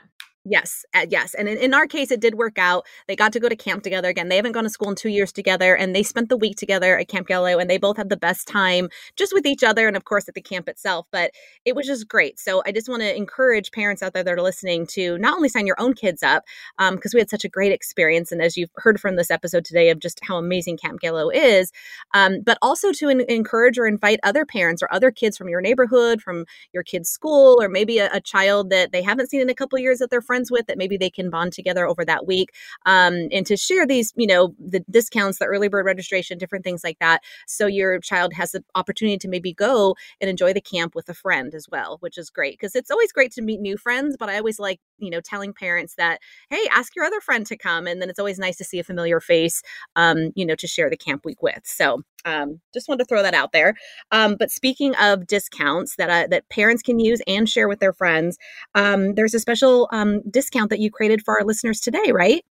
Yes, 0.50 0.84
yes. 1.10 1.36
And 1.36 1.48
in, 1.48 1.60
in, 1.60 1.74
our 1.76 1.86
case, 1.86 2.10
it 2.10 2.20
did 2.20 2.34
work 2.34 2.58
out. 2.58 2.84
They 3.08 3.16
got 3.16 3.32
to 3.34 3.40
go 3.40 3.50
to 3.50 3.56
camp 3.56 3.84
together 3.84 4.10
again. 4.10 4.30
They 4.30 4.36
haven't 4.36 4.54
gone 4.54 4.64
to 4.64 4.70
school 4.72 4.90
in 4.90 4.96
two 4.96 5.10
years 5.10 5.32
together, 5.32 5.76
and 5.76 5.96
they 5.96 6.02
spent 6.02 6.28
the 6.28 6.38
week 6.38 6.58
together 6.58 6.98
at 6.98 7.08
Camp 7.08 7.28
Galileo, 7.28 7.60
and 7.60 7.70
they 7.70 7.78
both 7.78 7.98
had 7.98 8.10
the 8.10 8.18
best 8.18 8.48
time 8.48 8.90
just 9.16 9.32
with 9.32 9.46
each 9.46 9.64
other 9.64 9.88
and, 9.88 9.96
of 9.96 10.06
course, 10.06 10.28
at 10.28 10.34
the 10.34 10.42
camp 10.42 10.68
itself. 10.68 11.06
But 11.12 11.34
it 11.66 11.76
was 11.76 11.86
just 11.86 12.08
great. 12.08 12.40
So 12.40 12.64
I 12.66 12.72
just 12.72 12.90
want 12.90 13.04
to 13.04 13.16
encourage 13.16 13.72
parents 13.72 14.02
out 14.02 14.14
there 14.14 14.24
that 14.24 14.34
are 14.34 14.42
listening 14.42 14.88
to 14.88 15.20
not 15.20 15.36
only 15.36 15.50
sign 15.50 15.68
your 15.68 15.80
own 15.80 15.94
kids 15.94 16.24
up, 16.24 16.44
because 16.80 17.14
um, 17.14 17.18
we 17.18 17.20
had 17.20 17.30
such 17.30 17.46
a 17.46 17.50
great 17.50 17.72
experience. 17.72 18.32
And 18.32 18.42
as 18.42 18.58
you've 18.58 18.72
heard 18.78 19.00
from 19.00 19.18
this 19.18 19.30
episode 19.30 19.66
today 19.66 19.92
of 19.92 20.00
just 20.00 20.20
how 20.24 20.38
amazing 20.38 20.78
Camp 20.78 21.00
Galileo 21.00 21.30
is, 21.30 21.72
um, 22.16 22.42
but 22.44 22.58
also 22.64 22.92
to 22.94 23.08
in- 23.08 23.22
encourage 23.30 23.78
or 23.78 23.86
invite 23.86 24.20
other 24.24 24.48
parents 24.48 24.82
or 24.82 24.92
other 24.92 25.12
kids 25.12 25.38
from 25.38 25.48
your 25.48 25.62
neighborhood, 25.62 26.24
from 26.24 26.46
your 26.74 26.82
kid's 26.82 27.10
school, 27.10 27.62
or 27.62 27.70
maybe 27.70 28.00
a, 28.00 28.10
a 28.12 28.20
child 28.20 28.72
that 28.72 28.92
they 28.92 29.04
haven't 29.04 29.30
seen 29.30 29.42
in 29.42 29.50
a 29.50 29.54
couple 29.54 29.78
years 29.78 30.00
that 30.00 30.10
they're 30.10 30.24
friends 30.24 30.39
with 30.52 30.68
that 30.68 30.78
maybe 30.78 30.98
they 30.98 31.10
can 31.10 31.30
bond 31.30 31.54
together 31.54 31.86
over 31.86 32.06
that 32.06 32.26
week 32.26 32.50
um, 32.86 33.28
and 33.32 33.46
to 33.46 33.58
share 33.58 33.86
these 33.86 34.14
you 34.16 34.28
know 34.28 34.54
the 34.60 34.82
discounts 34.90 35.40
the 35.40 35.46
early 35.46 35.68
bird 35.68 35.86
registration 35.86 36.38
different 36.38 36.64
things 36.64 36.84
like 36.84 36.98
that. 37.00 37.22
So 37.48 37.68
your 37.68 38.00
child 38.00 38.34
has 38.34 38.52
the 38.52 38.64
opportunity 38.76 39.18
to 39.18 39.28
maybe 39.28 39.54
go 39.54 39.96
and 40.22 40.30
enjoy 40.30 40.54
the 40.54 40.62
camp 40.62 40.96
with 40.96 41.10
a 41.10 41.14
friend 41.14 41.54
as 41.54 41.68
well 41.70 41.98
which 42.02 42.18
is 42.18 42.30
great 42.30 42.54
because 42.54 42.76
it's 42.76 42.92
always 42.92 43.12
great 43.12 43.32
to 43.34 43.42
meet 43.42 43.60
new 43.60 43.78
friends 43.78 44.16
but 44.20 44.30
i 44.30 44.38
always 44.38 44.60
like 44.60 44.80
you 45.00 45.10
know 45.10 45.22
telling 45.22 45.54
parents 45.54 45.96
that 45.96 46.20
hey 46.50 46.68
ask 46.72 46.96
your 46.96 47.06
other 47.06 47.22
friend 47.22 47.46
to 47.46 47.58
come 47.58 47.88
and 47.88 48.02
then 48.02 48.10
it's 48.10 48.20
always 48.20 48.40
nice 48.40 48.58
to 48.58 48.64
see 48.64 48.80
a 48.80 48.84
familiar 48.84 49.20
face 49.20 49.62
um, 49.96 50.32
you 50.36 50.46
know 50.46 50.56
to 50.56 50.68
share 50.68 50.90
the 50.90 50.98
camp 50.98 51.26
week 51.26 51.42
with 51.42 51.62
so 51.64 52.02
um, 52.26 52.60
just 52.74 52.88
wanted 52.88 53.04
to 53.04 53.08
throw 53.08 53.24
that 53.24 53.34
out 53.34 53.52
there. 53.52 53.76
Um, 54.12 54.36
but 54.38 54.52
speaking 54.52 54.96
of 54.96 55.28
discounts 55.28 55.96
that 55.96 56.10
uh, 56.10 56.28
that 56.28 56.50
parents 56.50 56.84
can 56.84 57.00
use 57.00 57.22
and 57.28 57.48
share 57.48 57.68
with 57.68 57.80
their 57.80 57.94
friends, 57.94 58.38
um, 58.76 59.16
there's 59.16 59.34
a 59.34 59.40
special 59.40 59.88
um, 59.92 60.22
discount 60.30 60.70
that 60.70 60.80
you 60.80 60.92
created 60.92 61.24
for 61.24 61.40
our 61.40 61.46
listeners 61.46 61.80
today, 61.80 62.12
right? 62.12 62.44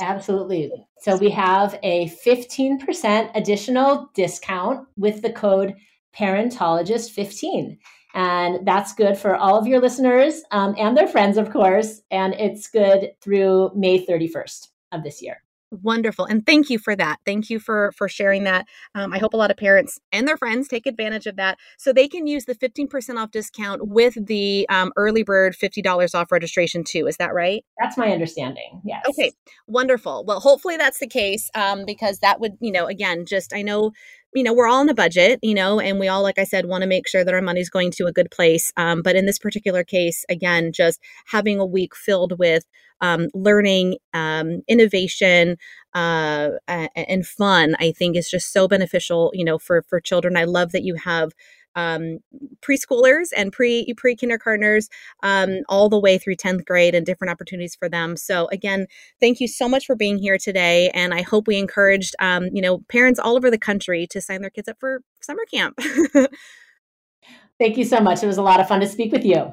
Absolutely. 0.00 0.70
So 1.00 1.16
we 1.16 1.30
have 1.30 1.78
a 1.82 2.10
15% 2.26 3.30
additional 3.34 4.10
discount 4.14 4.86
with 4.96 5.22
the 5.22 5.32
code 5.32 5.74
parentologist15. 6.16 7.76
And 8.14 8.66
that's 8.66 8.92
good 8.92 9.16
for 9.16 9.36
all 9.36 9.56
of 9.58 9.66
your 9.66 9.80
listeners 9.80 10.42
um, 10.50 10.74
and 10.78 10.96
their 10.96 11.06
friends, 11.06 11.36
of 11.36 11.50
course. 11.50 12.02
And 12.10 12.34
it's 12.34 12.68
good 12.68 13.12
through 13.20 13.70
May 13.74 14.04
31st 14.04 14.68
of 14.92 15.02
this 15.02 15.22
year. 15.22 15.42
Wonderful. 15.72 16.24
And 16.24 16.44
thank 16.44 16.68
you 16.68 16.80
for 16.80 16.96
that. 16.96 17.18
Thank 17.24 17.48
you 17.48 17.60
for 17.60 17.92
for 17.92 18.08
sharing 18.08 18.42
that. 18.42 18.66
Um, 18.96 19.12
I 19.12 19.18
hope 19.18 19.34
a 19.34 19.36
lot 19.36 19.52
of 19.52 19.56
parents 19.56 20.00
and 20.10 20.26
their 20.26 20.36
friends 20.36 20.66
take 20.66 20.84
advantage 20.84 21.28
of 21.28 21.36
that 21.36 21.58
so 21.78 21.92
they 21.92 22.08
can 22.08 22.26
use 22.26 22.44
the 22.44 22.56
15% 22.56 23.16
off 23.16 23.30
discount 23.30 23.86
with 23.86 24.26
the 24.26 24.66
um, 24.68 24.92
early 24.96 25.22
bird 25.22 25.54
$50 25.54 26.18
off 26.18 26.32
registration 26.32 26.82
too. 26.82 27.06
Is 27.06 27.18
that 27.18 27.32
right? 27.32 27.64
That's 27.80 27.96
my 27.96 28.10
understanding. 28.10 28.82
Yes. 28.84 29.04
Okay. 29.10 29.30
Wonderful. 29.68 30.24
Well, 30.26 30.40
hopefully 30.40 30.76
that's 30.76 30.98
the 30.98 31.06
case 31.06 31.48
um, 31.54 31.84
because 31.86 32.18
that 32.18 32.40
would, 32.40 32.54
you 32.60 32.72
know, 32.72 32.86
again, 32.86 33.24
just 33.24 33.54
I 33.54 33.62
know 33.62 33.92
you 34.34 34.42
know, 34.42 34.52
we're 34.52 34.68
all 34.68 34.80
on 34.80 34.88
a 34.88 34.94
budget, 34.94 35.38
you 35.42 35.54
know, 35.54 35.80
and 35.80 35.98
we 35.98 36.08
all, 36.08 36.22
like 36.22 36.38
I 36.38 36.44
said, 36.44 36.66
want 36.66 36.82
to 36.82 36.88
make 36.88 37.08
sure 37.08 37.24
that 37.24 37.34
our 37.34 37.42
money's 37.42 37.70
going 37.70 37.90
to 37.92 38.06
a 38.06 38.12
good 38.12 38.30
place. 38.30 38.72
Um, 38.76 39.02
but 39.02 39.16
in 39.16 39.26
this 39.26 39.38
particular 39.38 39.82
case, 39.84 40.24
again, 40.28 40.72
just 40.72 41.00
having 41.26 41.58
a 41.58 41.66
week 41.66 41.96
filled 41.96 42.38
with 42.38 42.64
um, 43.00 43.28
learning, 43.34 43.96
um, 44.14 44.62
innovation, 44.68 45.56
uh, 45.94 46.50
and 46.68 47.26
fun, 47.26 47.74
I 47.80 47.92
think 47.92 48.16
is 48.16 48.30
just 48.30 48.52
so 48.52 48.68
beneficial, 48.68 49.30
you 49.34 49.44
know, 49.44 49.58
for 49.58 49.82
for 49.88 50.00
children. 50.00 50.36
I 50.36 50.44
love 50.44 50.72
that 50.72 50.84
you 50.84 50.94
have 50.96 51.32
um, 51.76 52.18
preschoolers 52.60 53.28
and 53.36 53.52
pre 53.52 53.92
pre 53.96 54.16
kindergartners 54.16 54.88
um, 55.22 55.60
all 55.68 55.88
the 55.88 55.98
way 55.98 56.18
through 56.18 56.36
10th 56.36 56.64
grade 56.64 56.94
and 56.94 57.06
different 57.06 57.30
opportunities 57.30 57.74
for 57.74 57.88
them 57.88 58.16
so 58.16 58.48
again 58.52 58.86
thank 59.20 59.40
you 59.40 59.48
so 59.48 59.68
much 59.68 59.86
for 59.86 59.94
being 59.94 60.18
here 60.18 60.38
today 60.38 60.90
and 60.94 61.14
i 61.14 61.22
hope 61.22 61.46
we 61.46 61.56
encouraged 61.56 62.14
um, 62.20 62.48
you 62.52 62.62
know 62.62 62.78
parents 62.88 63.20
all 63.20 63.36
over 63.36 63.50
the 63.50 63.58
country 63.58 64.06
to 64.06 64.20
sign 64.20 64.40
their 64.40 64.50
kids 64.50 64.68
up 64.68 64.76
for 64.78 65.02
summer 65.20 65.44
camp 65.52 65.78
thank 67.58 67.76
you 67.76 67.84
so 67.84 68.00
much 68.00 68.22
it 68.22 68.26
was 68.26 68.38
a 68.38 68.42
lot 68.42 68.60
of 68.60 68.68
fun 68.68 68.80
to 68.80 68.86
speak 68.86 69.12
with 69.12 69.24
you 69.24 69.52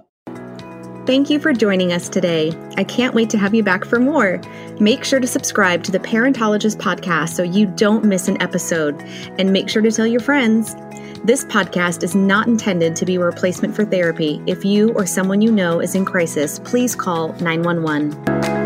Thank 1.08 1.30
you 1.30 1.40
for 1.40 1.54
joining 1.54 1.94
us 1.94 2.10
today. 2.10 2.52
I 2.76 2.84
can't 2.84 3.16
wait 3.16 3.30
to 3.30 3.38
have 3.38 3.56
you 3.56 3.64
back 3.64 3.86
for 3.86 3.98
more. 3.98 4.42
Make 4.82 5.06
sure 5.06 5.22
to 5.22 5.26
subscribe 5.26 5.82
to 5.86 5.92
the 5.94 6.00
Parentologist 6.00 6.82
podcast 6.82 7.30
so 7.30 7.44
you 7.44 7.66
don't 7.66 8.04
miss 8.04 8.28
an 8.28 8.42
episode. 8.42 9.02
And 9.40 9.54
make 9.54 9.70
sure 9.70 9.82
to 9.82 9.90
tell 9.90 10.06
your 10.06 10.20
friends. 10.20 10.76
This 11.24 11.44
podcast 11.46 12.04
is 12.04 12.16
not 12.16 12.48
intended 12.48 12.96
to 12.96 13.06
be 13.06 13.16
a 13.16 13.20
replacement 13.20 13.76
for 13.76 13.84
therapy. 13.84 14.42
If 14.46 14.64
you 14.64 14.94
or 14.94 15.06
someone 15.06 15.42
you 15.42 15.52
know 15.52 15.80
is 15.80 15.96
in 15.96 16.06
crisis, 16.06 16.60
please 16.60 16.96
call 16.96 17.34
911. 17.42 18.57